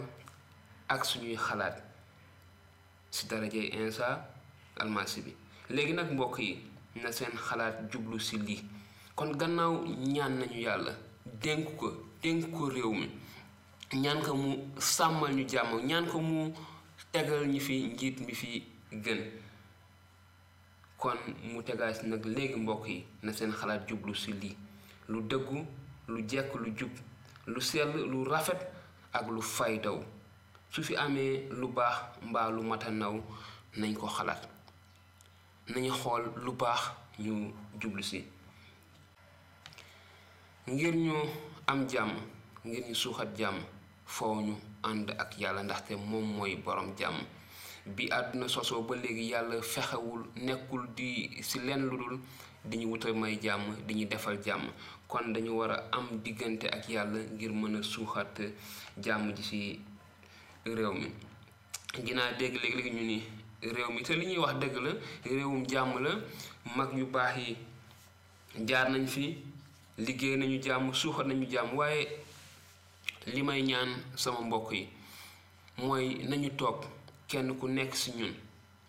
ak 0.88 1.06
suñuy 1.06 1.36
xalaat 1.38 1.78
si 3.12 3.28
darajay 3.28 3.68
insa 3.78 4.26
almasi 4.80 5.22
bi 5.26 5.32
léegi 5.76 5.94
nag 5.94 6.12
mbokk 6.12 6.38
yi 6.40 6.52
na 7.04 7.12
seen 7.12 7.36
xalaat 7.38 7.92
jublu 7.92 8.20
si 8.20 8.38
lii 8.38 8.62
kon 9.16 9.32
gannaaw 9.40 9.74
ñaan 10.16 10.34
nañu 10.40 10.60
yàlla 10.66 10.94
dénk 11.26 11.76
ko 11.78 11.88
dénk 12.24 12.50
ko 12.52 12.68
réew 12.70 12.94
mi 12.94 13.08
ñaan 13.94 14.22
ko 14.24 14.34
mu 14.34 14.52
sàmmal 14.80 15.34
ñu 15.36 15.46
jàmm 15.50 15.72
ñaan 15.88 16.08
ko 16.08 16.20
mu 16.20 16.52
tegal 17.12 17.44
ñi 17.54 17.60
fi 17.66 17.76
njiit 17.94 18.18
mi 18.26 18.34
fi 18.36 18.50
gën 19.04 19.20
kon 20.98 21.18
mu 21.52 21.62
tegaas 21.68 21.98
nag 22.04 22.24
léegi 22.34 22.56
mbokk 22.56 22.84
yi 22.88 22.96
na 23.24 23.32
seen 23.38 23.52
xalaat 23.60 23.84
jublu 23.90 24.14
ci 24.22 24.30
lii 24.42 24.56
lu 25.12 25.18
dëggu 25.30 25.60
lu 26.12 26.20
jekk 26.30 26.52
lu 26.64 26.70
jub 26.78 26.92
lu 27.52 27.60
sell 27.70 27.92
lu 28.12 28.20
rafet 28.32 28.62
ak 29.18 29.26
lu 29.36 29.42
faydaw 29.42 29.98
su 30.74 30.84
fi 30.88 30.94
amee 31.06 31.48
lu 31.60 31.68
baax 31.78 31.98
mbaa 32.30 32.50
lu 32.56 32.62
mata 32.64 32.90
naw 32.92 33.16
nañ 33.80 33.92
ko 34.00 34.08
xalaat 34.08 34.42
nañu 35.72 35.92
xool 36.02 36.24
lu 36.46 36.52
baax 36.62 36.82
ñu 37.24 37.34
jublu 37.82 38.04
ci 38.04 38.20
ngir 40.72 40.96
ñu 41.06 41.16
am 41.68 41.88
jàmm 41.90 42.12
ngir 42.66 42.84
ñu 42.88 42.94
suuxat 42.96 43.36
jàmm 43.38 43.60
foo 44.16 44.36
ñu 44.48 44.56
ànd 44.90 45.06
ak 45.24 45.30
yàlla 45.42 45.62
ndaxte 45.64 45.92
moom 46.10 46.26
mooy 46.38 46.54
boroom 46.66 46.90
jàmm 47.00 47.18
bi 47.96 48.04
àdduna 48.18 48.48
sosoo 48.54 48.82
ba 48.88 48.96
léegi 49.02 49.26
yàlla 49.34 49.56
fexewul 49.74 50.22
nekkul 50.46 50.84
di 50.98 51.08
ci 51.50 51.58
lenn 51.68 51.84
lu 51.90 51.96
dul 52.02 52.16
di 52.70 52.76
ñu 52.80 52.86
wutal 52.92 53.14
may 53.22 53.36
jàmm 53.46 53.62
di 53.88 53.94
ñu 53.98 54.06
defal 54.12 54.38
jàmm 54.46 54.64
kon 55.08 55.26
dañu 55.34 55.52
war 55.60 55.72
a 55.72 55.78
am 55.98 56.06
diggante 56.24 56.66
ak 56.68 56.84
yàlla 56.94 57.20
ngir 57.34 57.52
mën 57.60 57.76
a 57.76 57.82
suuxat 57.92 58.34
jàmm 59.04 59.26
ji 59.36 59.44
ci 59.50 59.62
réew 60.76 60.94
mi 61.00 61.08
dinaa 62.06 62.32
dégg 62.40 62.56
léegi 62.64 62.90
ñu 62.96 63.04
ni 63.10 63.18
réew 63.74 63.92
mi 63.94 64.02
te 64.04 64.14
li 64.14 64.26
ñuy 64.26 64.38
wax 64.44 64.54
dëgg 64.62 64.76
la 64.86 64.92
réewum 65.26 65.64
jàmm 65.70 65.94
la 66.04 66.12
mag 66.76 66.90
yu 66.98 67.06
baax 67.16 67.36
yi 67.38 67.58
jaar 68.68 68.88
nañ 68.92 69.06
fi 69.14 69.24
liggéey 69.98 70.38
nañu 70.38 70.58
jàmm 70.64 70.94
suuxat 70.94 71.28
nañu 71.28 71.46
jàmm 71.52 71.78
waaye 71.78 72.04
li 73.34 73.44
may 73.44 73.62
ñaan 73.62 73.90
sama 74.24 74.42
mbokk 74.48 74.70
yi 74.78 74.82
mooy 75.82 76.06
nañu 76.30 76.50
toog 76.60 76.80
kenn 77.30 77.50
ku 77.60 77.66
nekk 77.78 77.92
si 78.02 78.10
ñun 78.18 78.34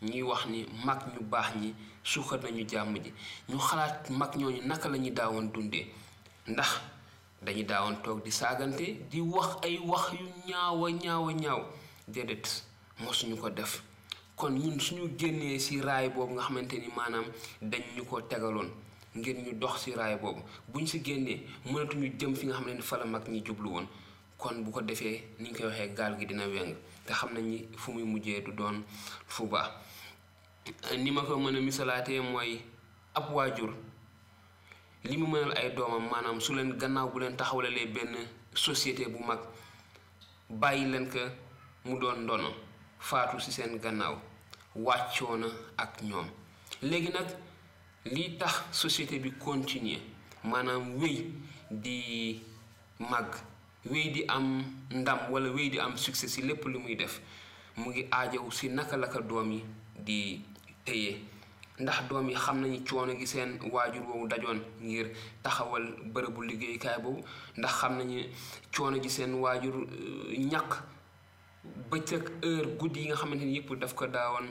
ñuy 0.09 0.23
wax 0.31 0.43
ni 0.53 0.61
mag 0.87 1.01
ñu 1.13 1.21
baax 1.33 1.49
ñi 1.61 1.69
suuxat 2.11 2.41
nañu 2.45 2.63
jàmm 2.71 2.95
ji 3.05 3.11
ñu 3.51 3.59
xalaat 3.67 3.97
mag 4.21 4.33
ñooñu 4.41 4.61
naka 4.69 4.87
la 4.93 4.99
ñu 5.05 5.11
daawoon 5.19 5.47
dundee 5.55 5.85
ndax 6.53 6.71
dañu 7.45 7.63
daawoon 7.71 7.97
toog 8.05 8.21
di 8.25 8.31
saagante 8.39 8.87
di 9.11 9.21
wax 9.33 9.51
ay 9.67 9.77
wax 9.91 10.05
yu 10.19 10.27
ñaawa 10.49 10.87
ñaawa 11.03 11.31
ñaaw 11.43 11.61
déedéet 12.13 12.47
mosuñu 13.05 13.37
ko 13.43 13.49
def 13.59 13.73
kon 14.39 14.51
ñun 14.59 14.81
suñu 14.81 15.05
génnee 15.21 15.59
si 15.67 15.75
raay 15.89 16.07
boobu 16.15 16.33
nga 16.35 16.43
xamante 16.47 16.75
ni 16.79 16.89
maanaam 16.97 17.25
dañ 17.71 17.83
ñu 17.97 18.03
ko 18.11 18.17
tegaloon 18.31 18.71
ngir 19.19 19.37
ñu 19.45 19.53
dox 19.63 19.75
si 19.83 19.91
raay 20.01 20.17
boobu 20.23 20.41
buñ 20.73 20.85
si 20.91 20.99
génnee 21.07 21.39
mënatuñu 21.71 22.07
jëm 22.19 22.33
fi 22.39 22.45
nga 22.47 22.55
xam 22.57 22.69
ne 22.75 22.81
fa 22.89 22.97
mag 23.15 23.25
ñi 23.33 23.41
jublu 23.47 23.69
woon 23.75 23.87
kon 24.41 24.65
bu 24.67 24.71
ko 24.73 24.81
defee 24.89 25.21
ni 25.39 25.49
niñ 25.51 25.53
koy 25.57 25.67
waxee 25.67 25.95
gaal 25.99 26.15
gi 26.19 26.27
dina 26.27 26.47
weng 26.55 26.73
te 27.07 27.13
xam 27.19 27.31
nañ 27.35 27.45
ni 27.53 27.59
fu 27.81 27.93
muy 27.93 28.03
mujjee 28.05 28.41
du 28.41 28.53
doon 28.59 28.83
fuba 29.29 29.61
ni 31.03 31.11
ma 31.11 31.23
ko 31.23 31.35
mën 31.41 31.57
a 31.57 31.61
misalaatee 31.61 32.21
mooy 32.21 32.63
ab 33.15 33.33
waajur 33.35 33.73
li 35.05 35.17
mu 35.17 35.27
mënal 35.27 35.53
ay 35.59 35.69
doomam 35.77 36.05
maanaam 36.11 36.41
su 36.41 36.55
leen 36.55 36.71
gannaaw 36.81 37.09
bu 37.13 37.19
leen 37.21 37.37
taxawlalee 37.37 37.87
benn 37.95 38.15
société 38.55 39.05
bu 39.13 39.19
mag 39.29 39.41
bàyyi 40.61 40.85
leen 40.93 41.07
ko 41.13 41.21
mu 41.85 41.99
doon 42.01 42.19
ndono 42.25 42.51
faatu 42.99 43.41
ci 43.41 43.53
seen 43.53 43.79
gannaaw 43.79 44.15
wàccoo 44.75 45.37
ak 45.77 46.03
ñoom 46.03 46.27
léegi 46.83 47.11
nag 47.13 47.29
li 48.05 48.39
tax 48.39 48.55
société 48.73 49.19
bi 49.19 49.31
continuer 49.45 50.01
maanaam 50.45 50.97
wéy 51.01 51.19
di 51.71 52.41
màgg 53.11 53.50
wéy 53.87 54.11
di 54.13 54.25
am 54.29 54.65
ndam 54.91 55.31
wala 55.33 55.49
wéy 55.51 55.71
di 55.71 55.79
am 55.81 55.97
succès 55.97 56.27
si 56.29 56.43
lépp 56.43 56.65
lu 56.67 56.79
muy 56.79 56.97
def 56.97 57.21
mu 57.77 57.91
ngi 57.91 58.07
aajow 58.13 58.51
si 58.51 58.69
naka 58.69 58.97
la 58.97 59.07
doom 59.09 59.53
yi 59.53 59.65
di 59.99 60.41
téye 60.85 61.21
ndax 61.79 62.09
doom 62.09 62.29
yi 62.29 62.35
xam 62.37 62.61
nañu 62.61 62.85
coono 62.85 63.15
gi 63.19 63.27
seen 63.27 63.59
waajur 63.73 64.03
woowu 64.07 64.27
dajoon 64.29 64.61
ngir 64.83 65.07
taxawal 65.43 65.83
bërëbu 66.15 66.41
liggéeykaay 66.49 66.99
boobu 67.03 67.21
ndax 67.59 67.73
xam 67.81 67.93
nañu 67.99 68.21
coono 68.77 69.01
gi 69.03 69.09
seen 69.09 69.33
waajur 69.43 69.75
euh, 69.75 70.39
ñàkk 70.51 70.73
bëccëg 71.91 72.25
heure 72.43 72.77
guddi 72.79 73.01
yi 73.01 73.07
nga 73.07 73.17
xamante 73.17 73.45
ni 73.45 73.55
yëpp 73.57 73.71
daf 73.81 73.95
ko 73.95 74.05
daawoon 74.07 74.49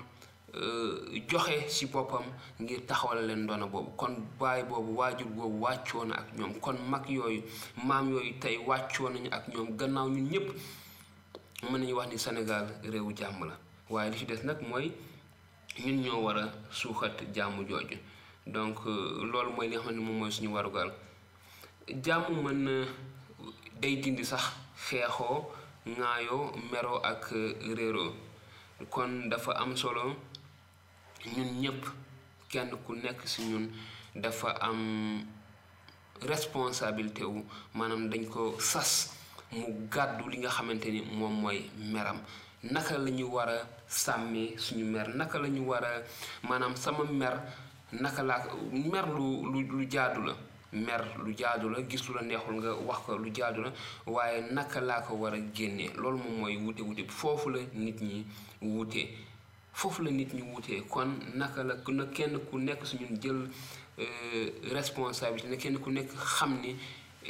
Euh, 0.55 1.05
joxe 1.27 1.51
si 1.69 1.87
poppam 1.87 2.23
ngir 2.59 2.79
taxawal 2.87 3.27
leen 3.27 3.45
doona 3.45 3.67
boobu 3.67 3.91
kon 3.95 4.15
baay 4.39 4.63
boobu 4.63 4.95
waajur 4.97 5.27
boobu 5.27 5.61
wàccoon 5.61 6.11
ak 6.11 6.25
ñoom 6.37 6.59
kon 6.59 6.75
mag 6.89 7.05
yooyu 7.07 7.43
maam 7.85 8.09
yooyu 8.09 8.33
tey 8.41 8.57
wàccoon 8.57 9.13
nañu 9.13 9.29
ak 9.31 9.43
ñoom 9.53 9.77
gannaaw 9.77 10.07
ñun 10.09 10.29
ñëpp 10.31 10.47
mën 11.69 11.81
nañu 11.81 11.93
wax 11.95 12.07
ni 12.09 12.17
Sénégal 12.17 12.65
réewu 12.83 13.15
jàmm 13.15 13.45
la 13.45 13.59
waaye 13.89 14.09
lu 14.11 14.17
ci 14.17 14.25
des 14.25 14.43
nag 14.43 14.57
mooy 14.67 14.91
ñun 15.85 16.01
ñoo 16.01 16.23
war 16.23 16.37
a 16.37 16.49
suuxat 16.71 17.21
jàmm 17.33 17.67
jooju 17.67 17.97
donc 18.47 18.79
euh, 18.87 19.23
loolu 19.31 19.51
mooy 19.51 19.67
li 19.67 19.75
nga 19.75 19.83
xam 19.85 19.97
moom 19.99 20.17
mooy 20.17 20.31
suñu 20.31 20.47
warugal 20.53 20.91
jàmm 22.03 22.23
mën 22.43 22.63
na 22.63 22.85
day 23.79 23.95
dindi 23.97 24.25
sax 24.25 24.43
xeexoo 24.75 25.45
ŋaayoo 25.85 26.51
meroo 26.71 26.99
ak 27.03 27.33
euh, 27.33 27.75
réeroo 27.75 28.13
kon 28.89 29.27
dafa 29.29 29.51
am 29.59 29.75
solo. 29.75 30.15
ñun 31.27 31.59
ñëpp 31.61 31.83
kenn 32.51 32.69
ku 32.85 32.93
nekk 32.95 33.19
si 33.27 33.41
ñun 33.49 33.65
dafa 34.15 34.49
am 34.67 35.21
responsabilité 36.27 37.23
wu 37.23 37.43
maanaam 37.75 38.09
dañ 38.09 38.23
ko 38.29 38.55
sas 38.59 39.11
mu 39.51 39.87
gàddu 39.91 40.27
li 40.29 40.37
nga 40.37 40.49
xamante 40.49 40.87
ni 40.91 41.01
moom 41.17 41.35
mooy 41.41 41.59
meram 41.93 42.19
naka 42.73 42.97
la 42.97 43.09
ñu 43.11 43.25
war 43.35 43.49
a 43.49 43.57
sàmmee 43.87 44.57
suñu 44.57 44.85
mer 44.85 45.07
naka 45.17 45.39
la 45.39 45.47
ñu 45.49 45.61
war 45.69 45.83
a 45.83 45.93
maanaam 46.47 46.75
sama 46.75 47.03
mer 47.03 47.35
naka 48.01 48.21
laa 48.23 48.41
mer 48.91 49.05
lu 49.17 49.25
lu 49.51 49.59
lu 49.69 49.85
jaadu 49.91 50.21
la 50.27 50.33
mer 50.71 51.01
lu 51.23 51.31
jaadu 51.39 51.69
la 51.69 51.81
gis 51.89 52.01
lu 52.07 52.13
la 52.15 52.21
neexul 52.21 52.55
nga 52.55 52.71
wax 52.87 52.99
ko 53.05 53.17
lu 53.17 53.29
jaadu 53.35 53.61
la 53.63 53.71
waaye 54.05 54.41
naka 54.51 54.79
laa 54.81 55.01
ko 55.05 55.13
war 55.21 55.33
a 55.33 55.39
génnee 55.55 55.89
loolu 55.99 56.17
moom 56.17 56.39
mooy 56.41 56.55
wute 56.63 56.81
wute 56.81 57.03
foofu 57.17 57.49
la 57.49 57.59
nit 57.85 57.99
ñi 58.01 58.25
wute 58.61 59.03
foofu 59.79 60.03
la 60.03 60.11
nit 60.11 60.33
ñu 60.33 60.43
wutee 60.53 60.81
kon 60.89 61.09
naka 61.35 61.63
la 61.63 61.73
na 61.87 62.03
kenn 62.15 62.35
ku 62.49 62.57
nekk 62.57 62.81
su 62.85 62.97
ñun 62.99 63.15
jël 63.21 63.39
euh, 63.99 64.49
responsabilité 64.75 65.47
na 65.49 65.55
kenn 65.55 65.79
ku 65.79 65.89
nekk 65.89 66.09
xam 66.35 66.51
ni 66.63 66.75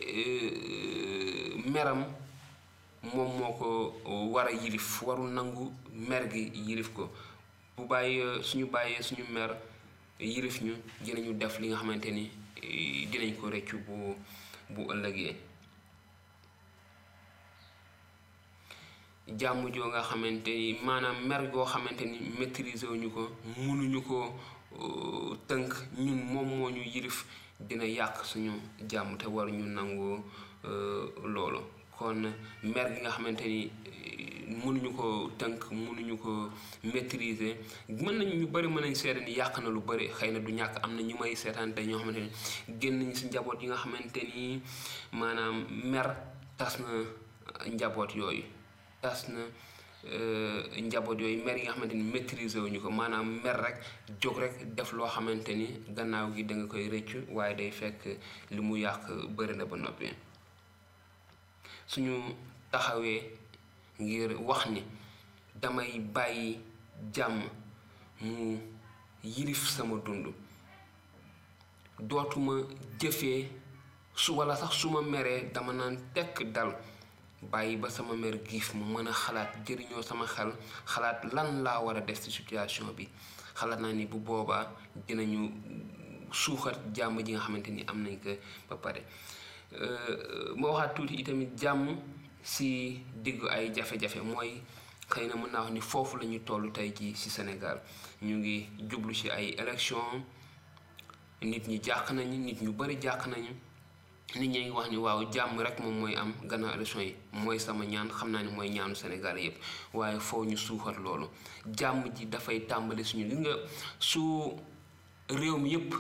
euh, 0.02 1.68
meram 1.74 2.02
moom 3.14 3.30
moo 3.38 3.52
ko 3.60 3.68
war 4.34 4.48
a 4.48 4.52
yilif 4.52 5.02
warul 5.04 5.30
nangu 5.32 5.66
mer 6.10 6.24
gi 6.32 6.42
yilif 6.68 6.90
ko 6.94 7.10
bu 7.78 7.84
bàyyee 7.88 8.42
suñu 8.42 8.66
bàyyee 8.74 9.04
suñu 9.08 9.24
mer 9.32 9.50
yilif 10.20 10.62
ñu 10.64 10.74
dinañu 11.06 11.34
def 11.38 11.60
li 11.60 11.68
nga 11.68 11.78
xamante 11.78 12.10
ni 12.12 12.26
euh, 12.64 13.06
dinañ 13.12 13.34
ko 13.40 13.50
rëccu 13.50 13.78
bu 13.86 13.96
bu 14.74 14.82
ëllëgee 14.94 15.36
jàmm 19.38 19.70
joo 19.72 19.88
nga 19.88 20.02
xamante 20.04 20.48
ni 20.56 20.78
maanaam 20.84 21.16
mer 21.28 21.42
goo 21.54 21.66
xamante 21.66 22.02
ni 22.06 22.18
maîtriser 22.40 22.90
wuñu 22.90 23.10
ko 23.10 23.22
mënuñu 23.66 24.02
ko 24.08 24.34
euh, 24.80 25.36
tënk 25.48 25.74
ñun 25.98 26.20
moom 26.34 26.48
moo 26.58 26.70
ñu 26.70 26.82
yirif 26.82 27.26
dina 27.60 27.86
yàq 27.86 28.26
suñu 28.26 28.52
jàmm 28.90 29.18
te 29.18 29.28
war 29.28 29.48
ñu 29.52 29.66
nangoo 29.66 30.20
euh, 30.66 31.08
loolu 31.26 31.60
kon 31.98 32.22
mer 32.64 32.88
gi 32.96 33.02
nga 33.02 33.10
xamante 33.10 33.42
ni 33.46 33.64
euh, 33.66 34.56
mënuñu 34.64 34.92
ko 34.96 35.30
tënk 35.38 35.72
mënuñu 35.72 36.18
ko 36.18 36.50
maîtriser 36.84 37.58
mën 37.90 38.18
nañ 38.18 38.38
ñu 38.40 38.48
bëri 38.48 38.68
mën 38.68 38.82
nañ 38.82 38.96
seede 38.96 39.22
yàq 39.30 39.60
na 39.62 39.70
lu 39.70 39.82
bëri 39.82 40.08
xëy 40.18 40.32
na 40.32 40.40
du 40.40 40.52
ñàkk 40.52 40.80
am 40.84 40.96
na 40.96 41.02
ñu 41.04 41.16
may 41.20 41.36
seetaan 41.36 41.74
tey 41.74 41.86
ñoo 41.88 42.00
xamante 42.00 42.18
ni 42.20 42.32
génn 42.82 42.98
nañ 43.00 43.14
si 43.14 43.26
njaboot 43.28 43.62
yi 43.62 43.68
nga 43.68 43.76
xamante 43.78 44.22
nii 44.34 44.60
maanaam 45.14 45.66
mer 45.92 46.08
tas 46.58 46.80
na 46.80 46.88
njaboot 47.70 48.16
yooyu 48.16 48.44
tas 49.02 49.22
na 49.30 49.44
euh, 50.14 50.64
njaboot 50.90 51.18
yooyu 51.22 51.42
mer 51.46 51.58
yi 51.58 51.66
xamante 51.74 51.94
ni 52.00 52.04
maîtriser 52.14 52.60
wuñu 52.64 52.80
ko 52.84 52.90
maanaam 52.92 53.28
mer 53.44 53.58
rek 53.66 53.78
jóg 54.22 54.38
rek 54.40 54.56
def 54.76 54.92
loo 54.94 55.08
xamante 55.08 55.50
ni 55.60 55.68
gannaaw 55.96 56.28
gi 56.36 56.44
da 56.48 56.56
nga 56.56 56.68
koy 56.72 56.90
rëccu 56.90 57.18
waaye 57.36 57.56
day 57.56 57.72
fekk 57.80 58.02
li 58.54 58.60
mu 58.62 58.76
yàq 58.78 59.02
bëri 59.36 59.56
na 59.56 59.66
ba 59.66 59.78
noppi 59.78 60.06
suñu 61.92 62.16
taxawee 62.72 63.20
ngir 64.02 64.32
wax 64.48 64.62
ni 64.70 64.82
damay 65.62 66.00
bàyyi 66.00 66.60
jàmm 67.16 67.42
mu 68.22 68.58
yirif 69.24 69.70
sama 69.70 69.96
dund 70.06 70.28
dootuma 72.00 72.54
jëfee 73.00 73.48
su 74.16 74.34
walla 74.38 74.56
sax 74.56 74.72
su 74.76 74.90
ma 74.90 75.02
meree 75.02 75.52
dama 75.54 75.74
naan 75.74 75.96
tekk 76.14 76.44
dal 76.54 76.70
bàyyi 77.42 77.78
ba 77.82 77.90
sama 77.90 78.16
mer 78.16 78.34
giif 78.44 78.74
mu 78.76 78.84
mën 78.86 79.08
a 79.08 79.14
xalaat 79.14 79.52
jëriñoo 79.66 80.02
sama 80.04 80.26
xel 80.36 80.50
xalaat 80.92 81.20
lan 81.34 81.64
laa 81.64 81.80
war 81.84 81.96
a 81.98 82.02
def 82.02 82.20
ci 82.24 82.32
situation 82.32 82.88
bi 82.98 83.06
xalaat 83.60 83.80
naa 83.82 83.94
ni 83.98 84.06
bu 84.12 84.18
boobaa 84.28 84.64
dinañu 85.08 85.40
suuxat 86.42 86.78
jàmm 86.96 87.16
ji 87.26 87.32
nga 87.32 87.42
xamante 87.46 87.70
ni 87.72 87.84
am 87.92 88.00
nañ 88.04 88.16
ko 88.24 88.32
ba 88.70 88.76
pare 88.84 89.02
euh, 89.72 90.56
ma 90.60 90.68
waxaat 90.72 90.96
tuuti 90.96 91.16
itamit 91.22 91.52
jàmm 91.62 91.86
si 92.44 93.00
diggu 93.24 93.48
ay 93.48 93.72
jafe-jafe 93.76 94.20
mooy 94.22 94.62
xëy 95.10 95.28
na 95.28 95.36
mën 95.36 95.52
naa 95.52 95.62
wax 95.62 95.72
ni 95.72 95.82
foofu 95.82 96.18
la 96.18 96.26
ñu 96.26 96.40
toll 96.44 96.72
tey 96.72 96.90
jii 96.98 97.16
ci 97.16 97.30
Sénégal 97.30 97.78
ñu 98.22 98.36
ngi 98.38 98.56
jublu 98.90 99.14
ci 99.16 99.30
ay 99.32 99.56
élection 99.62 100.08
nit 101.42 101.66
ñi 101.68 101.80
jàq 101.84 102.12
nañu 102.12 102.38
nit 102.46 102.62
ñu 102.64 102.72
bari 102.74 102.96
jàq 103.02 103.28
nañu 103.28 103.54
nit 104.36 104.48
ñay 104.50 104.70
wax 104.70 104.92
ni 104.92 104.98
waaw 104.98 105.24
jàmm 105.34 105.58
rek 105.60 105.80
moom 105.80 106.00
mooy 106.02 106.14
am 106.16 106.34
gana 106.50 106.76
région 106.78 107.02
yi 107.02 107.16
mooy 107.34 107.60
sama 107.60 107.86
ñaan 107.86 108.10
xam 108.10 108.32
naa 108.32 108.44
ni 108.44 108.52
mooy 108.52 108.70
ñaanu 108.70 108.94
sénégal 108.96 109.38
yëpp 109.40 109.56
waaye 109.94 110.20
foo 110.20 110.44
ñu 110.46 110.56
suufat 110.58 110.98
loolu 111.04 111.28
jàmm 111.78 112.04
ji 112.16 112.26
dafay 112.28 112.60
tàmbale 112.68 113.04
suñu 113.04 113.30
gis 113.30 113.40
nga 113.40 113.54
su 114.00 114.20
réew 115.30 115.58
mi 115.58 115.70
yëpp 115.74 115.94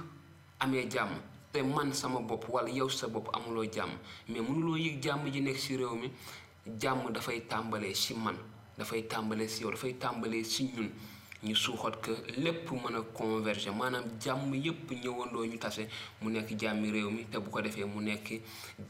amee 0.59 0.85
jàmm 0.91 1.09
te 1.51 1.59
man 1.61 1.91
sama 1.93 2.19
bopp 2.19 2.45
wala 2.49 2.69
yow 2.69 2.89
sa 2.89 3.07
bopp 3.07 3.29
amuloo 3.33 3.63
jàmm 3.73 3.89
mais 4.29 4.41
mënuloo 4.41 4.75
yëg 4.77 5.01
jàmm 5.01 5.31
ji 5.31 5.41
nekk 5.41 5.57
si 5.57 5.77
réew 5.77 5.95
mi 5.95 6.09
jàmm 6.81 7.11
dafay 7.11 7.39
tàmbalee 7.47 7.93
si 7.95 8.13
man 8.13 8.35
dafay 8.77 9.01
tàmbalee 9.07 9.47
si 9.47 9.63
yow 9.63 9.71
dafay 9.71 9.93
tàmbalee 9.93 10.43
si 10.43 10.65
ñun 10.75 10.89
ñu 11.43 11.55
suuxat 11.55 11.95
ko 12.03 12.11
lépp 12.37 12.69
mën 12.71 12.95
a 12.95 13.01
converger 13.13 13.71
maanaam 13.73 14.03
jàmm 14.21 14.53
yépp 14.55 14.89
ñëwandoo 14.91 15.45
ñu 15.51 15.57
tase 15.57 15.87
mu 16.21 16.29
nekk 16.31 16.49
jàmmi 16.59 16.91
réew 16.91 17.09
mi 17.09 17.27
te 17.31 17.39
bu 17.39 17.49
ko 17.49 17.61
defee 17.61 17.85
mu 17.85 18.01
nekk 18.01 18.41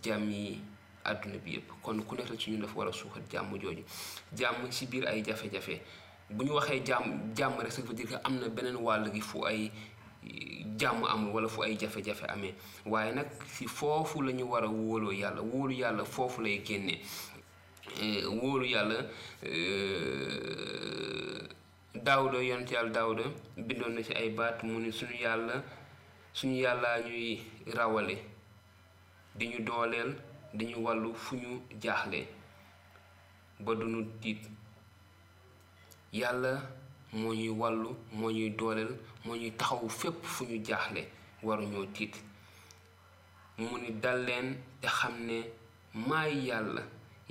jàmmi 0.03 0.59
àdduna 1.05 1.37
bi 1.37 1.51
yépp 1.53 1.69
kon 1.83 2.01
ku 2.03 2.15
nekk 2.15 2.35
ci 2.39 2.49
ñun 2.51 2.61
dafa 2.61 2.73
war 2.77 2.87
a 2.87 2.91
suuxat 2.91 3.29
jàmm 3.31 3.55
jooju 3.61 3.83
jàmm 4.35 4.71
ci 4.71 4.87
biir 4.87 5.05
ay 5.07 5.21
jafe-jafe 5.23 5.79
bu 6.31 6.43
ñu 6.43 6.53
waxee 6.53 6.83
jàmm 6.83 7.33
jàmm 7.37 7.59
rek 7.61 7.71
ça 7.71 7.83
veut 7.83 8.19
am 8.23 8.39
na 8.39 8.49
beneen 8.49 8.77
wàll 8.77 9.11
gi 9.13 9.21
fu 9.21 9.45
ay 9.45 9.71
jàmm 10.77 11.03
amul 11.05 11.31
wala 11.35 11.47
fu 11.47 11.61
ay 11.61 11.77
jafe-jafe 11.77 12.25
amee 12.27 12.55
waaye 12.85 13.13
nag 13.13 13.27
fi 13.45 13.67
foofu 13.67 14.21
la 14.23 14.31
ñu 14.31 14.45
war 14.49 14.63
a 14.63 14.67
wóoloo 14.67 15.11
yàlla 15.13 15.41
wóolu 15.41 15.73
yàlla 15.73 16.03
foofu 16.03 16.41
lay 16.41 16.63
génnee 16.65 16.99
eh, 18.01 18.23
wóolu 18.25 18.65
yàlla 18.65 19.05
euh, 19.43 21.47
daawuda 22.03 22.37
yoon 22.39 22.65
yàlla 22.71 22.89
daawuda 22.93 23.23
bindoon 23.57 23.93
na 23.95 24.01
ci 24.07 24.13
ay 24.13 24.29
baat 24.37 24.63
mu 24.63 24.79
ni 24.79 24.91
suñu 24.91 25.17
yàlla 25.23 25.55
suñu 26.33 26.55
yàlla 26.63 26.89
ñuy 27.07 27.41
rawale 27.77 28.15
di 29.37 29.45
ñu 29.47 29.57
dooleel 29.67 30.11
di 30.57 30.65
ñu 30.65 30.77
wàllu 30.85 31.09
fu 31.23 31.35
ñu 31.35 31.49
jaaxle 31.81 32.19
ba 33.63 33.71
duñu 33.79 33.99
tiit 34.21 34.41
yàlla 36.19 36.51
moo 37.19 37.33
ñuy 37.33 37.49
wàllu 37.61 37.89
moo 38.17 38.31
ñuy 38.35 38.49
dooleel 38.59 38.91
moo 39.25 39.35
ñuy 39.35 39.51
taxawu 39.59 39.87
fépp 39.99 40.17
fu 40.33 40.41
ñu 40.49 40.57
jaaxle 40.67 41.01
waruñoo 41.47 41.85
tiit 41.95 42.13
mu 43.57 43.77
ni 43.81 43.89
dal 44.03 44.19
leen 44.27 44.47
te 44.81 44.87
xam 44.97 45.15
ne 45.27 45.37
maay 46.07 46.31
yàlla 46.47 46.81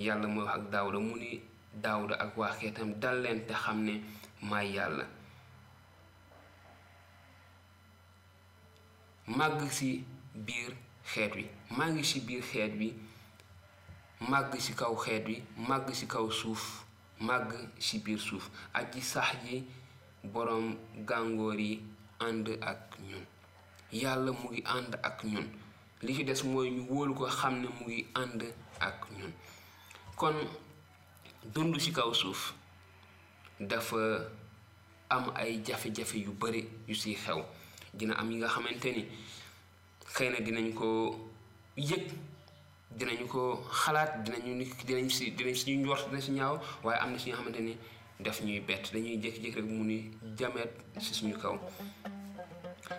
yàlla 0.06 0.26
mooy 0.34 0.44
wax 0.46 0.56
ak 0.56 0.64
daawuda 0.72 0.98
mu 1.06 1.14
ni 1.22 1.30
daawuda 1.82 2.14
ak 2.24 2.30
waa 2.38 2.52
xeetam 2.58 2.90
dal 3.02 3.16
leen 3.22 3.38
te 3.46 3.52
xam 3.62 3.78
ne 3.86 3.94
maay 4.42 4.72
yàlla 4.74 5.04
màgg 9.36 9.70
ci 9.72 10.04
biir 10.34 10.72
xeet 11.04 11.34
wi 11.34 11.44
maa 11.76 12.02
ci 12.04 12.20
biir 12.20 12.42
xeet 12.52 12.72
wi 12.78 12.92
màgg 14.28 14.58
ci 14.60 14.72
kaw 14.76 14.94
xeet 15.04 15.26
wi 15.26 15.42
màgg 15.68 15.92
ci 15.94 16.06
kaw 16.08 16.26
suuf 16.30 16.84
màgg 17.20 17.50
ci 17.80 17.98
biir 18.04 18.18
suuf 18.18 18.50
aji 18.74 19.00
sax 19.00 19.28
ji 19.44 19.62
boroom 20.32 20.76
gàngoor 21.08 21.58
yi 21.58 21.82
ànd 22.18 22.46
ak 22.70 22.82
ñun 23.08 23.24
yàlla 24.02 24.30
mu 24.40 24.48
ngi 24.50 24.60
ànd 24.64 24.92
ak 25.08 25.18
ñun 25.32 25.48
li 26.04 26.12
ci 26.16 26.22
des 26.24 26.42
mooy 26.44 26.70
ñu 26.70 26.82
wóolu 26.90 27.14
ko 27.18 27.24
xam 27.38 27.54
ne 27.62 27.68
mu 27.76 27.84
ngi 27.86 28.06
ànd 28.14 28.40
ak 28.88 28.98
ñun 29.16 29.32
kon 30.16 30.36
dund 31.52 31.78
ci 31.80 31.90
kaw 31.92 32.12
suuf 32.14 32.54
dafa 33.60 34.30
am 35.08 35.30
ay 35.34 35.58
jafe-jafe 35.66 36.14
yu 36.18 36.30
bëri 36.38 36.68
yu 36.86 36.94
siy 36.94 37.14
xew 37.14 37.42
dina 37.94 38.14
am 38.14 38.30
yi 38.30 38.36
nga 38.38 38.46
xamante 38.48 38.86
ni 38.96 39.04
xëy 40.14 40.28
na 40.30 40.38
dinañ 40.40 40.72
ko 40.74 41.18
yëg 41.76 42.04
dinañ 42.90 43.20
ko 43.28 43.58
xalaat 43.80 44.22
dinañu 44.24 44.54
ni 44.56 44.64
dinañ 44.86 45.10
si 45.10 45.30
dinañ 45.32 45.54
si 45.56 45.72
ñu 45.76 45.84
njort 45.84 46.06
dinañ 46.08 46.20
si 46.22 46.30
ñaaw 46.30 46.54
waaye 46.84 47.00
am 47.00 47.12
na 47.12 47.18
si 47.18 47.28
nga 47.30 47.36
xamante 47.36 47.58
ni 47.60 47.76
daf 48.20 48.40
ñuy 48.42 48.60
bett 48.60 48.92
dañuy 48.92 49.18
jékki-jékki 49.18 49.56
rek 49.58 49.64
mu 49.66 49.84
ni 49.84 50.10
jameet 50.38 50.70
si 51.00 51.14
suñu 51.14 51.36
kaw 51.38 51.58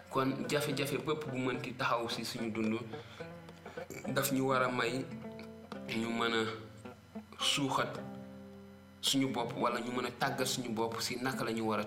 kon 0.10 0.46
jafe-jafe 0.50 0.98
bépp 0.98 1.24
bu 1.32 1.38
mën 1.38 1.62
ti 1.62 1.74
taxaw 1.74 2.10
si 2.10 2.26
suñu 2.26 2.52
dund 2.52 2.80
daf 4.10 4.32
ñu 4.32 4.42
war 4.48 4.64
a 4.64 4.72
may 4.72 5.06
ñu 5.98 6.10
mën 6.10 6.34
a 6.34 6.46
suuxat 7.40 8.09
suñu 9.02 9.28
bopp 9.32 9.54
wala 9.58 9.80
ñu 9.80 9.92
mën 9.92 10.06
a 10.22 10.46
suñu 10.46 10.70
bopp 10.76 11.00
si 11.00 11.16
naka 11.22 11.44
la 11.46 11.52
ñu 11.52 11.62
war 11.68 11.82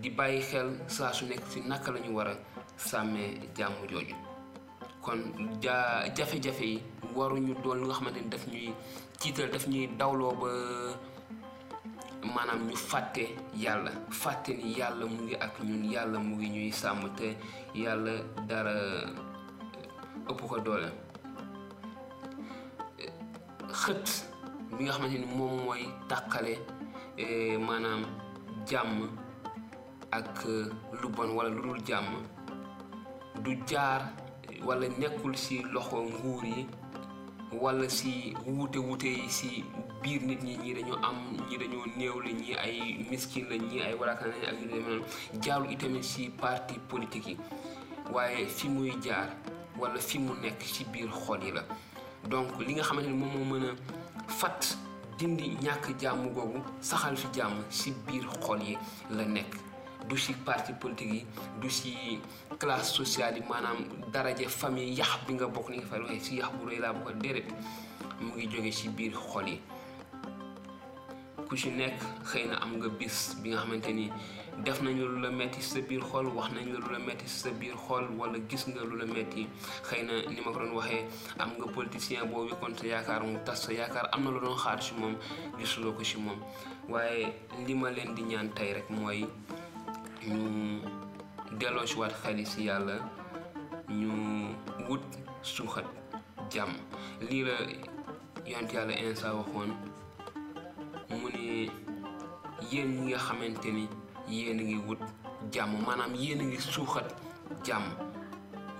di 0.00 0.10
bàyyi 0.10 0.40
xel 0.42 0.68
saa 0.88 1.12
su 1.12 1.26
nekk 1.26 1.42
si 1.52 1.60
naka 1.60 1.92
la 1.92 2.00
ñu 2.00 2.10
war 2.16 2.28
a 2.28 2.34
sàmmee 2.76 3.38
kon 5.04 5.20
ja 5.62 5.74
jafe-jafe 6.16 6.62
yi 6.72 6.82
waruñu 7.16 7.52
doon 7.62 7.78
lu 7.80 7.86
nga 7.86 7.94
xamante 7.98 8.18
ni 8.20 8.28
daf 8.34 8.44
ñuy 8.50 8.66
ciital 9.20 9.48
daf 9.52 9.64
ñuy 9.70 9.84
dawloo 9.98 10.32
ba 10.40 10.48
maanaam 12.34 12.60
ñu 12.68 12.74
fàtte 12.90 13.22
yàlla 13.64 13.92
fàtte 14.20 14.48
ni 14.58 14.68
yàlla 14.78 15.04
mu 15.10 15.18
ngi 15.24 15.34
ak 15.46 15.54
ñun 15.66 15.82
yàlla 15.94 16.18
mu 16.26 16.32
ngi 16.36 16.48
ñuy 16.54 16.70
sàmm 16.80 17.02
te 17.18 17.28
yàlla 17.82 18.12
dara 18.48 18.74
ëpp 20.30 20.40
ko 20.50 20.56
doole 20.66 20.88
xët 23.80 24.04
bi 24.76 24.84
nga 24.84 24.92
xamante 24.92 25.16
ni 25.18 25.26
moom 25.26 25.64
mooy 25.64 25.82
tàqale 26.08 26.54
eh, 27.16 27.56
maanaam 27.66 28.02
jàmm 28.68 29.08
ak 30.12 30.40
eh, 30.44 30.68
lu 31.02 31.08
bon 31.08 31.30
wala 31.36 31.48
lu 31.50 31.62
dul 31.62 31.80
jàmm 31.86 32.12
du 33.42 33.56
jaar 33.66 34.12
wala 34.66 34.88
nekkul 34.98 35.34
si 35.36 35.62
loxo 35.72 35.96
nguur 36.04 36.44
yi 36.44 36.66
wala 37.52 37.88
si 37.88 38.34
wuute 38.46 38.76
wuute 38.78 39.04
yi 39.08 39.28
ci 39.28 39.64
biir 40.02 40.20
nit 40.22 40.42
ñi 40.42 40.56
ñii 40.58 40.74
dañu 40.74 40.94
am 41.02 41.16
ñi 41.48 41.56
dañoo 41.58 41.86
néew 41.96 42.20
la 42.20 42.30
ñii 42.32 42.54
ay 42.54 42.80
miskin 43.10 43.48
la 43.48 43.56
ñii 43.56 43.80
ay 43.80 43.94
warakaan 43.94 44.30
lañ 44.30 44.44
ak 44.50 44.60
yu 44.60 44.66
demee 44.68 45.00
jaarul 45.42 45.72
itamit 45.72 46.02
ci 46.04 46.28
parti 46.30 46.74
politique 46.88 47.28
yi 47.28 47.36
waaye 48.12 48.46
fi 48.46 48.68
muy 48.68 48.92
jaar 49.02 49.30
wala 49.78 49.98
fi 50.00 50.18
mu 50.18 50.34
nekk 50.34 50.60
si 50.62 50.84
biir 50.84 51.08
xol 51.10 51.42
yi 51.42 51.52
la 51.52 51.64
donc 52.28 52.58
li 52.60 52.74
nga 52.74 52.82
xamante 52.82 53.06
ni 53.08 53.14
moom 53.16 53.32
moo 53.32 53.44
mën 53.56 53.64
a 53.70 54.25
fat 54.38 54.76
dindi 55.18 55.56
ñàkk 55.64 55.94
jàmm 56.00 56.26
googu 56.34 56.60
saxal 56.80 57.16
fi 57.16 57.28
jàmm 57.34 57.62
si 57.70 57.92
biir 58.06 58.24
xol 58.44 58.60
yi 58.62 58.76
la 59.10 59.24
nekk 59.24 59.52
du 60.08 60.16
si 60.16 60.34
parti 60.44 60.72
politique 60.80 61.12
yi 61.14 61.24
du 61.60 61.70
si 61.70 61.94
classe 62.58 62.92
sociale 62.92 63.36
yi 63.36 63.44
maanaam 63.48 63.78
daraje 64.12 64.46
famille 64.48 64.92
yax 64.98 65.24
bi 65.26 65.32
nga 65.34 65.46
bokk 65.46 65.68
ni 65.70 65.76
nga 65.78 65.86
fay 65.86 66.00
waxee 66.00 66.20
si 66.20 66.36
yax 66.38 66.50
bu 66.58 66.68
rëy 66.68 66.80
laa 66.80 66.92
bu 66.92 67.00
ko 67.04 67.12
déedéet 67.12 67.48
mu 68.20 68.30
ngi 68.34 68.46
jóge 68.50 68.72
si 68.72 68.88
biir 68.88 69.14
xol 69.16 69.48
yi 69.48 69.60
ku 71.48 71.56
ci 71.56 71.70
nekk 71.70 71.98
xëy 72.28 72.44
am 72.62 72.70
nga 72.76 72.88
bis 72.88 73.16
bi 73.42 73.48
nga 73.50 73.60
xamante 73.60 73.90
def 74.64 74.80
nañu 74.82 75.08
lu 75.08 75.20
la 75.20 75.30
metti 75.30 75.60
sa 75.60 75.80
biir 75.84 76.00
xol 76.00 76.28
wax 76.32 76.48
nañ 76.56 76.64
la 76.72 76.78
lu 76.80 76.88
la 76.92 76.98
metti 76.98 77.28
sa 77.28 77.50
biir 77.50 77.76
xol 77.76 78.08
wala 78.16 78.38
gis 78.48 78.64
nga 78.72 78.80
lu 78.84 78.96
la 78.96 79.04
metti 79.04 79.44
xëy 79.84 80.02
na 80.08 80.12
ni 80.32 80.40
ma 80.40 80.48
ko 80.52 80.60
doon 80.64 80.72
waxee 80.76 81.04
am 81.38 81.50
nga 81.60 81.66
politicien 81.72 82.24
boo 82.30 82.48
wékkoon 82.48 82.72
sa 82.74 82.86
yaakaar 82.88 83.22
mu 83.28 83.38
tas 83.44 83.56
sa 83.62 83.72
yaakaar 83.72 84.08
am 84.16 84.24
na 84.24 84.30
lu 84.32 84.40
doon 84.40 84.56
xaar 84.56 84.80
si 84.82 84.94
moom 84.96 85.14
gisuloo 85.60 85.92
ko 85.92 86.02
si 86.04 86.16
moom 86.16 86.40
waaye 86.88 87.32
li 87.66 87.74
ma 87.74 87.90
leen 87.90 88.14
di 88.16 88.22
ñaan 88.22 88.48
tey 88.56 88.72
rek 88.72 88.88
mooy 88.90 89.26
ñu 90.26 90.40
delloo 91.60 91.86
si 91.86 91.96
waat 92.00 92.14
xel 92.22 92.46
si 92.46 92.64
yàlla 92.64 92.96
ñu 93.92 94.08
wut 94.88 95.04
suuxat 95.42 95.86
jàmm 96.50 96.72
lii 97.30 97.42
la 97.44 97.56
yonent 98.46 98.72
yàlla 98.72 98.94
insa 99.00 99.34
waxoon 99.36 99.70
mu 101.20 101.28
ne 101.28 101.68
yéen 102.72 102.88
ñi 102.96 103.06
nga 103.12 103.18
xamante 103.18 103.70
ni 103.72 103.88
yéen 104.28 104.58
a 104.58 104.62
ngi 104.62 104.76
wut 104.88 104.98
jàmm 105.52 105.76
maanaam 105.86 106.14
yéen 106.14 106.40
a 106.40 106.44
ngi 106.44 106.56
suuxat 106.58 107.06
jàmm 107.64 107.82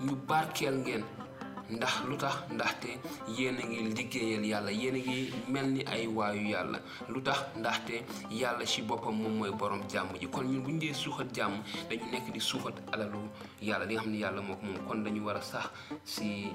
ñu 0.04 0.14
barkeel 0.28 0.76
ngeen 0.78 1.04
ndax 1.70 1.92
lu 2.08 2.16
tax 2.16 2.34
ndaxte 2.52 2.98
yéen 3.38 3.56
a 3.56 3.64
ngi 3.66 3.78
liggéeyal 3.96 4.44
yàlla 4.50 4.70
yéen 4.72 4.94
ngi 4.98 5.32
mel 5.48 5.66
ni 5.70 5.84
ay 5.84 6.06
waayu 6.06 6.48
yalla. 6.50 6.80
lu 7.08 7.20
tax 7.22 7.38
te 7.86 8.02
yalla 8.30 8.66
si 8.66 8.82
boppam 8.82 9.14
moom 9.22 9.38
mooy 9.38 9.50
borom 9.52 9.82
jàmm 9.90 10.08
ji 10.20 10.26
kon 10.26 10.44
ñun 10.46 10.62
buñ 10.62 10.80
dee 10.80 10.92
suuxat 10.92 11.32
jàmm 11.34 11.62
dañu 11.90 12.06
nekk 12.10 12.32
di 12.32 12.40
suuxat 12.40 12.74
alalu 12.92 13.18
yàlla 13.62 13.84
li 13.86 13.94
nga 13.94 14.02
xam 14.02 14.12
ne 14.12 14.18
yàlla 14.18 14.42
moo 14.42 14.56
kon 14.88 15.02
dañu 15.04 15.22
war 15.24 15.36
a 15.36 15.42
sax 15.42 15.70
si 16.04 16.46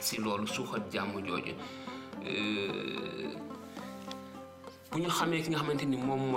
si 0.00 0.18
loolu 0.18 0.46
suuxat 0.46 0.92
jàmm 0.92 1.12
jooju 1.26 1.54
bu 4.92 4.98
ñu 4.98 5.08
xamee 5.10 5.42
ki 5.42 5.50
nga 5.50 5.58
xamante 5.58 5.84
ni 5.84 5.96
moom 5.96 6.32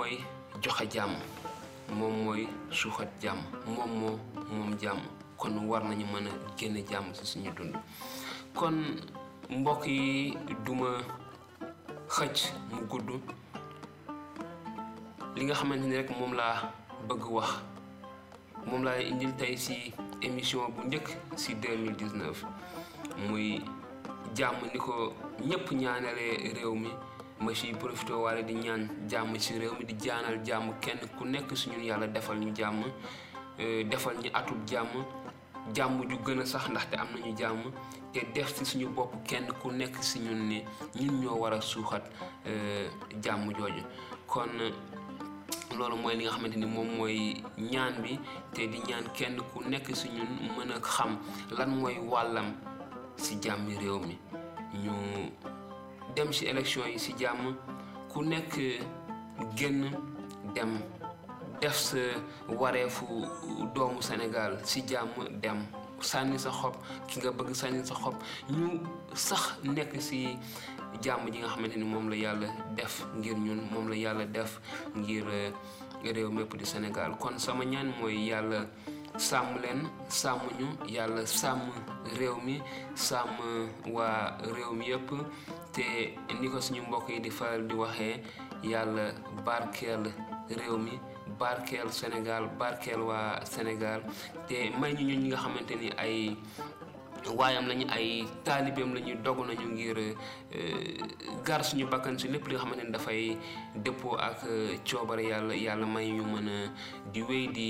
joxe 0.62 0.84
jàmm 0.90 1.10
moom 1.98 2.24
mooy 2.24 2.46
suxat 2.72 3.08
jàmm 3.20 3.38
moom 3.66 4.00
moo 4.00 4.10
moom 4.50 4.74
jàmm 4.80 4.98
kon 5.36 5.68
war 5.68 5.84
nañu 5.84 6.06
mën 6.12 6.26
a 6.26 6.30
génne 6.58 6.82
jàmm 6.90 7.14
suñu 7.14 7.50
dund 7.56 7.74
kon 8.54 8.84
mbokk 9.50 9.86
yi 9.86 10.32
duma 10.66 10.88
xëcc 12.08 12.38
mu 12.72 12.76
gudd 12.90 13.08
li 15.36 15.44
nga 15.44 15.54
xamante 15.54 15.86
ni 15.86 15.96
rek 15.96 16.10
moom 16.20 16.32
laa 16.34 16.56
bëgg 17.08 17.22
wax 17.34 17.50
moom 18.66 18.82
laa 18.84 18.96
indil 19.10 19.32
tey 19.38 19.56
si 19.56 19.92
émission 20.22 20.68
bu 20.74 20.80
njëkk 20.86 21.08
si 21.36 21.54
2019 21.54 22.44
muy 23.28 23.60
jam 24.36 24.54
ni 24.72 24.78
ko 24.78 25.12
ñëpp 25.48 25.66
ñaanalee 25.80 26.52
réew 26.56 26.74
mi 26.74 26.90
ma 27.40 27.52
siy 27.54 27.72
profité 27.74 28.12
wala 28.12 28.40
di 28.42 28.54
ñaan 28.54 28.88
jàmm 29.10 29.38
si 29.38 29.58
réew 29.58 29.74
mi 29.78 29.84
di 29.84 29.94
jaanal 30.02 30.38
jàmm 30.44 30.72
kenn 30.80 30.98
ku 31.18 31.24
nekk 31.24 31.52
suñu 31.56 31.80
yàlla 31.84 32.06
defal 32.08 32.36
ñu 32.38 32.54
jàmm 32.56 32.82
euh, 33.60 33.84
defal 33.90 34.14
ñu 34.22 34.30
atub 34.32 34.56
jàmm 34.66 34.88
jàmm 35.74 36.00
ju 36.08 36.16
gën 36.24 36.40
a 36.40 36.46
sax 36.46 36.68
ndaxte 36.70 36.94
am 36.96 37.08
nañu 37.14 37.36
jàmm 37.38 37.62
te 38.12 38.20
def 38.34 38.54
ci 38.56 38.64
suñu 38.64 38.86
bopp 38.88 39.14
kenn 39.28 39.46
ku 39.62 39.70
nekk 39.70 39.94
si 40.02 40.18
ñun 40.20 40.48
ne 40.48 40.62
ñun 40.98 41.20
ñoo 41.20 41.36
war 41.36 41.52
a 41.52 41.60
suuxat 41.60 42.04
euh, 42.46 42.88
jàmm 43.22 43.52
jooju 43.54 43.82
kon 44.26 44.48
loolu 45.76 45.96
mooy 45.96 46.16
li 46.16 46.24
nga 46.24 46.30
xamante 46.32 46.56
ni 46.56 46.64
moom 46.66 46.88
mooy 46.96 47.36
ñaan 47.58 48.00
bi 48.02 48.18
te 48.54 48.66
di 48.66 48.78
ñaan 48.88 49.12
kenn 49.14 49.36
ku 49.52 49.60
nekk 49.70 49.94
si 49.96 50.08
ñun 50.08 50.48
mën 50.56 50.72
a 50.72 50.80
xam 50.80 51.16
lan 51.58 51.70
mooy 51.78 51.96
wàllam 52.10 52.54
si 53.18 53.36
jàmmi 53.42 53.76
réew 53.76 53.98
mi 54.06 54.14
ñu 54.82 54.90
dem 56.14 56.30
ci 56.30 56.46
election 56.46 56.86
yi 56.86 56.98
si 56.98 57.14
jàmm 57.18 57.56
ku 58.12 58.22
nekk 58.22 58.52
génn 59.56 59.90
dem 60.54 60.78
def 61.60 61.74
sa 61.74 61.98
wareefu 62.48 63.06
doomu 63.74 64.02
Senegal 64.02 64.60
si 64.64 64.82
jàmm 64.86 65.40
dem 65.42 65.66
sànni 66.00 66.38
sa 66.38 66.50
xob 66.52 66.76
ki 67.08 67.20
nga 67.20 67.30
bëgg 67.32 67.56
sànni 67.56 67.84
sa 67.84 67.94
xob 67.96 68.14
ñu 68.52 68.80
sax 69.14 69.52
nekk 69.64 69.96
si 70.00 70.36
jàmm 71.02 71.28
ji 71.32 71.38
nga 71.40 71.48
xamante 71.48 71.76
ni 71.76 71.84
la 71.84 72.16
yàlla 72.16 72.48
def 72.76 73.04
ngir 73.16 73.34
ñun 73.36 73.60
moom 73.72 73.88
la 73.88 73.96
yàlla 73.96 74.24
def 74.26 74.60
ngir 74.94 75.26
eh, 75.28 75.52
réew 76.06 76.30
mépp 76.30 76.54
di 76.56 76.64
sénégal 76.66 77.16
kon 77.18 77.38
sama 77.38 77.64
ñaan 77.64 77.90
mooy 77.98 78.28
yàlla 78.30 78.66
sam 79.16 79.56
len 79.64 79.88
sam 80.12 80.38
ñu 80.60 80.68
yalla 80.88 81.24
sam 81.26 81.60
rew 82.20 82.36
mi 82.44 82.60
sam 82.94 83.28
wa 83.88 84.36
rew 84.54 84.72
mi 84.76 84.88
yep 84.92 85.08
te 85.72 86.14
niko 86.40 86.60
suñu 86.60 86.82
mbokk 86.88 87.08
yi 87.08 87.20
di 87.20 87.30
faal 87.32 87.64
di 87.68 87.74
waxe 87.74 88.20
yalla 88.62 89.06
barkel 89.44 90.02
rew 90.58 90.74
barkel 91.40 91.88
senegal 91.92 92.44
barkel 92.60 93.00
wa 93.08 93.40
senegal 93.44 94.00
te 94.48 94.70
may 94.80 94.92
ñu 94.92 95.04
ñi 95.08 95.16
nga 95.32 95.38
xamanteni 95.48 95.88
ay 95.96 96.36
waayam 97.38 97.66
lañu 97.70 97.86
ay 97.96 98.06
talibem 98.46 98.90
lañu 98.96 99.12
dogu 99.24 99.42
nañu 99.48 99.66
ngir 99.74 99.98
eh, 99.98 100.14
gar 101.46 101.62
suñu 101.64 101.86
bakkan 101.90 102.16
ci 102.20 102.28
lepp 102.28 102.46
li 102.46 102.54
nga 102.54 102.62
xamanteni 102.62 102.90
da 102.94 103.00
fay 103.06 103.36
depo 103.84 104.14
ak 104.28 104.38
eh, 104.48 104.78
ciobar 104.84 105.20
yalla 105.20 105.54
yalla 105.56 105.86
may 105.88 106.08
ñu 106.16 106.22
mëna 106.34 106.56
di 107.12 107.20
wéy 107.28 107.46
di 107.56 107.68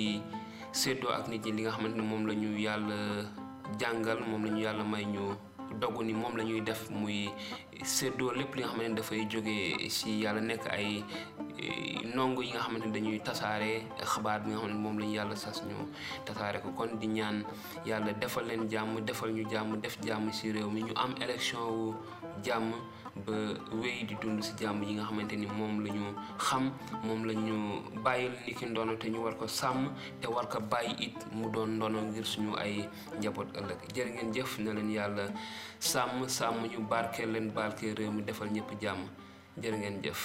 seddoo 0.76 1.08
ak 1.08 1.32
nit 1.32 1.40
ñi 1.44 1.52
li 1.56 1.62
nga 1.64 1.72
xamante 1.72 1.96
ne 1.96 2.02
moom 2.04 2.24
la 2.28 2.34
ñu 2.42 2.50
yàlla 2.66 2.98
jàngal 3.80 4.18
moom 4.28 4.42
la 4.44 4.50
ñu 4.52 4.60
yàlla 4.66 4.84
may 4.92 5.04
ñu 5.14 5.24
dogu 5.80 6.00
ni 6.04 6.12
moom 6.12 6.34
la 6.38 6.44
ñuy 6.44 6.60
def 6.68 6.90
muy 6.92 7.18
seddoo 7.94 8.32
lépp 8.38 8.52
li 8.54 8.60
nga 8.62 8.68
xamante 8.70 8.88
ne 8.92 8.96
dafay 8.98 9.22
jógee 9.32 9.88
si 9.96 10.08
yàlla 10.22 10.40
nekk 10.44 10.64
ay 10.76 10.86
eh, 11.66 11.96
nongu 12.14 12.40
yi 12.44 12.50
nga 12.52 12.64
xamante 12.68 12.84
ne 12.86 12.92
dañuy 12.94 13.18
tasaare 13.26 13.72
xabaar 14.12 14.38
bi 14.44 14.48
nga 14.52 14.58
xamante 14.60 14.76
ne 14.76 14.82
moom 14.84 14.96
la 15.00 15.06
ñu 15.08 15.14
yàlla 15.18 15.36
sas 15.42 15.58
ñu 15.68 15.76
tasaare 16.28 16.58
ko 16.64 16.68
kon 16.78 16.92
di 17.00 17.06
ñaan 17.16 17.36
yàlla 17.88 18.12
defal 18.22 18.44
leen 18.48 18.68
jàmm 18.72 18.94
defal 19.08 19.30
ñu 19.36 19.42
jàmm 19.52 19.80
def 19.82 19.94
jàmm 20.06 20.28
si 20.32 20.46
réew 20.52 20.68
mi 20.74 20.82
ñu 20.86 20.92
am 21.02 21.12
élection 21.24 21.66
wu 21.76 21.94
jàmm 22.44 22.72
ba 23.24 23.33
wéy 23.72 24.05
di 24.09 24.14
dund 24.20 24.40
si 24.44 24.52
jàmm 24.61 24.81
yi 24.87 24.92
nga 24.94 25.05
xamante 25.09 25.33
ni 25.37 25.46
moom 25.59 25.74
la 25.85 25.90
ñu 25.98 26.07
xam 26.46 26.64
moom 27.07 27.20
la 27.29 27.33
ñu 27.44 27.55
bàyyil 28.05 28.33
ni 28.46 28.52
ki 28.59 28.64
ndono 28.70 28.92
te 29.00 29.07
ñu 29.12 29.18
war 29.24 29.35
ko 29.40 29.46
sàmm 29.59 29.85
te 30.20 30.26
war 30.35 30.46
ko 30.52 30.59
bàyyi 30.72 30.92
it 31.07 31.16
mu 31.37 31.46
doon 31.55 31.70
ndono 31.76 31.98
ngir 32.09 32.26
suñu 32.33 32.52
ay 32.64 32.74
njaboot 33.18 33.48
ëllëg 33.61 33.81
jërë 33.94 34.11
ngeen 34.14 34.33
jëf 34.37 34.50
na 34.62 34.70
leen 34.76 34.90
yàlla 34.96 35.24
sàmm 35.90 36.16
sàmm 36.37 36.61
ñu 36.72 36.79
barkeel 36.90 37.31
leen 37.35 37.48
barkeel 37.57 37.94
réew 37.98 38.11
mi 38.16 38.22
defal 38.29 38.48
ñëpp 38.55 38.70
jàmm 38.83 39.00
jërë 39.62 39.76
ngeen 39.81 39.98
jëf 40.05 40.20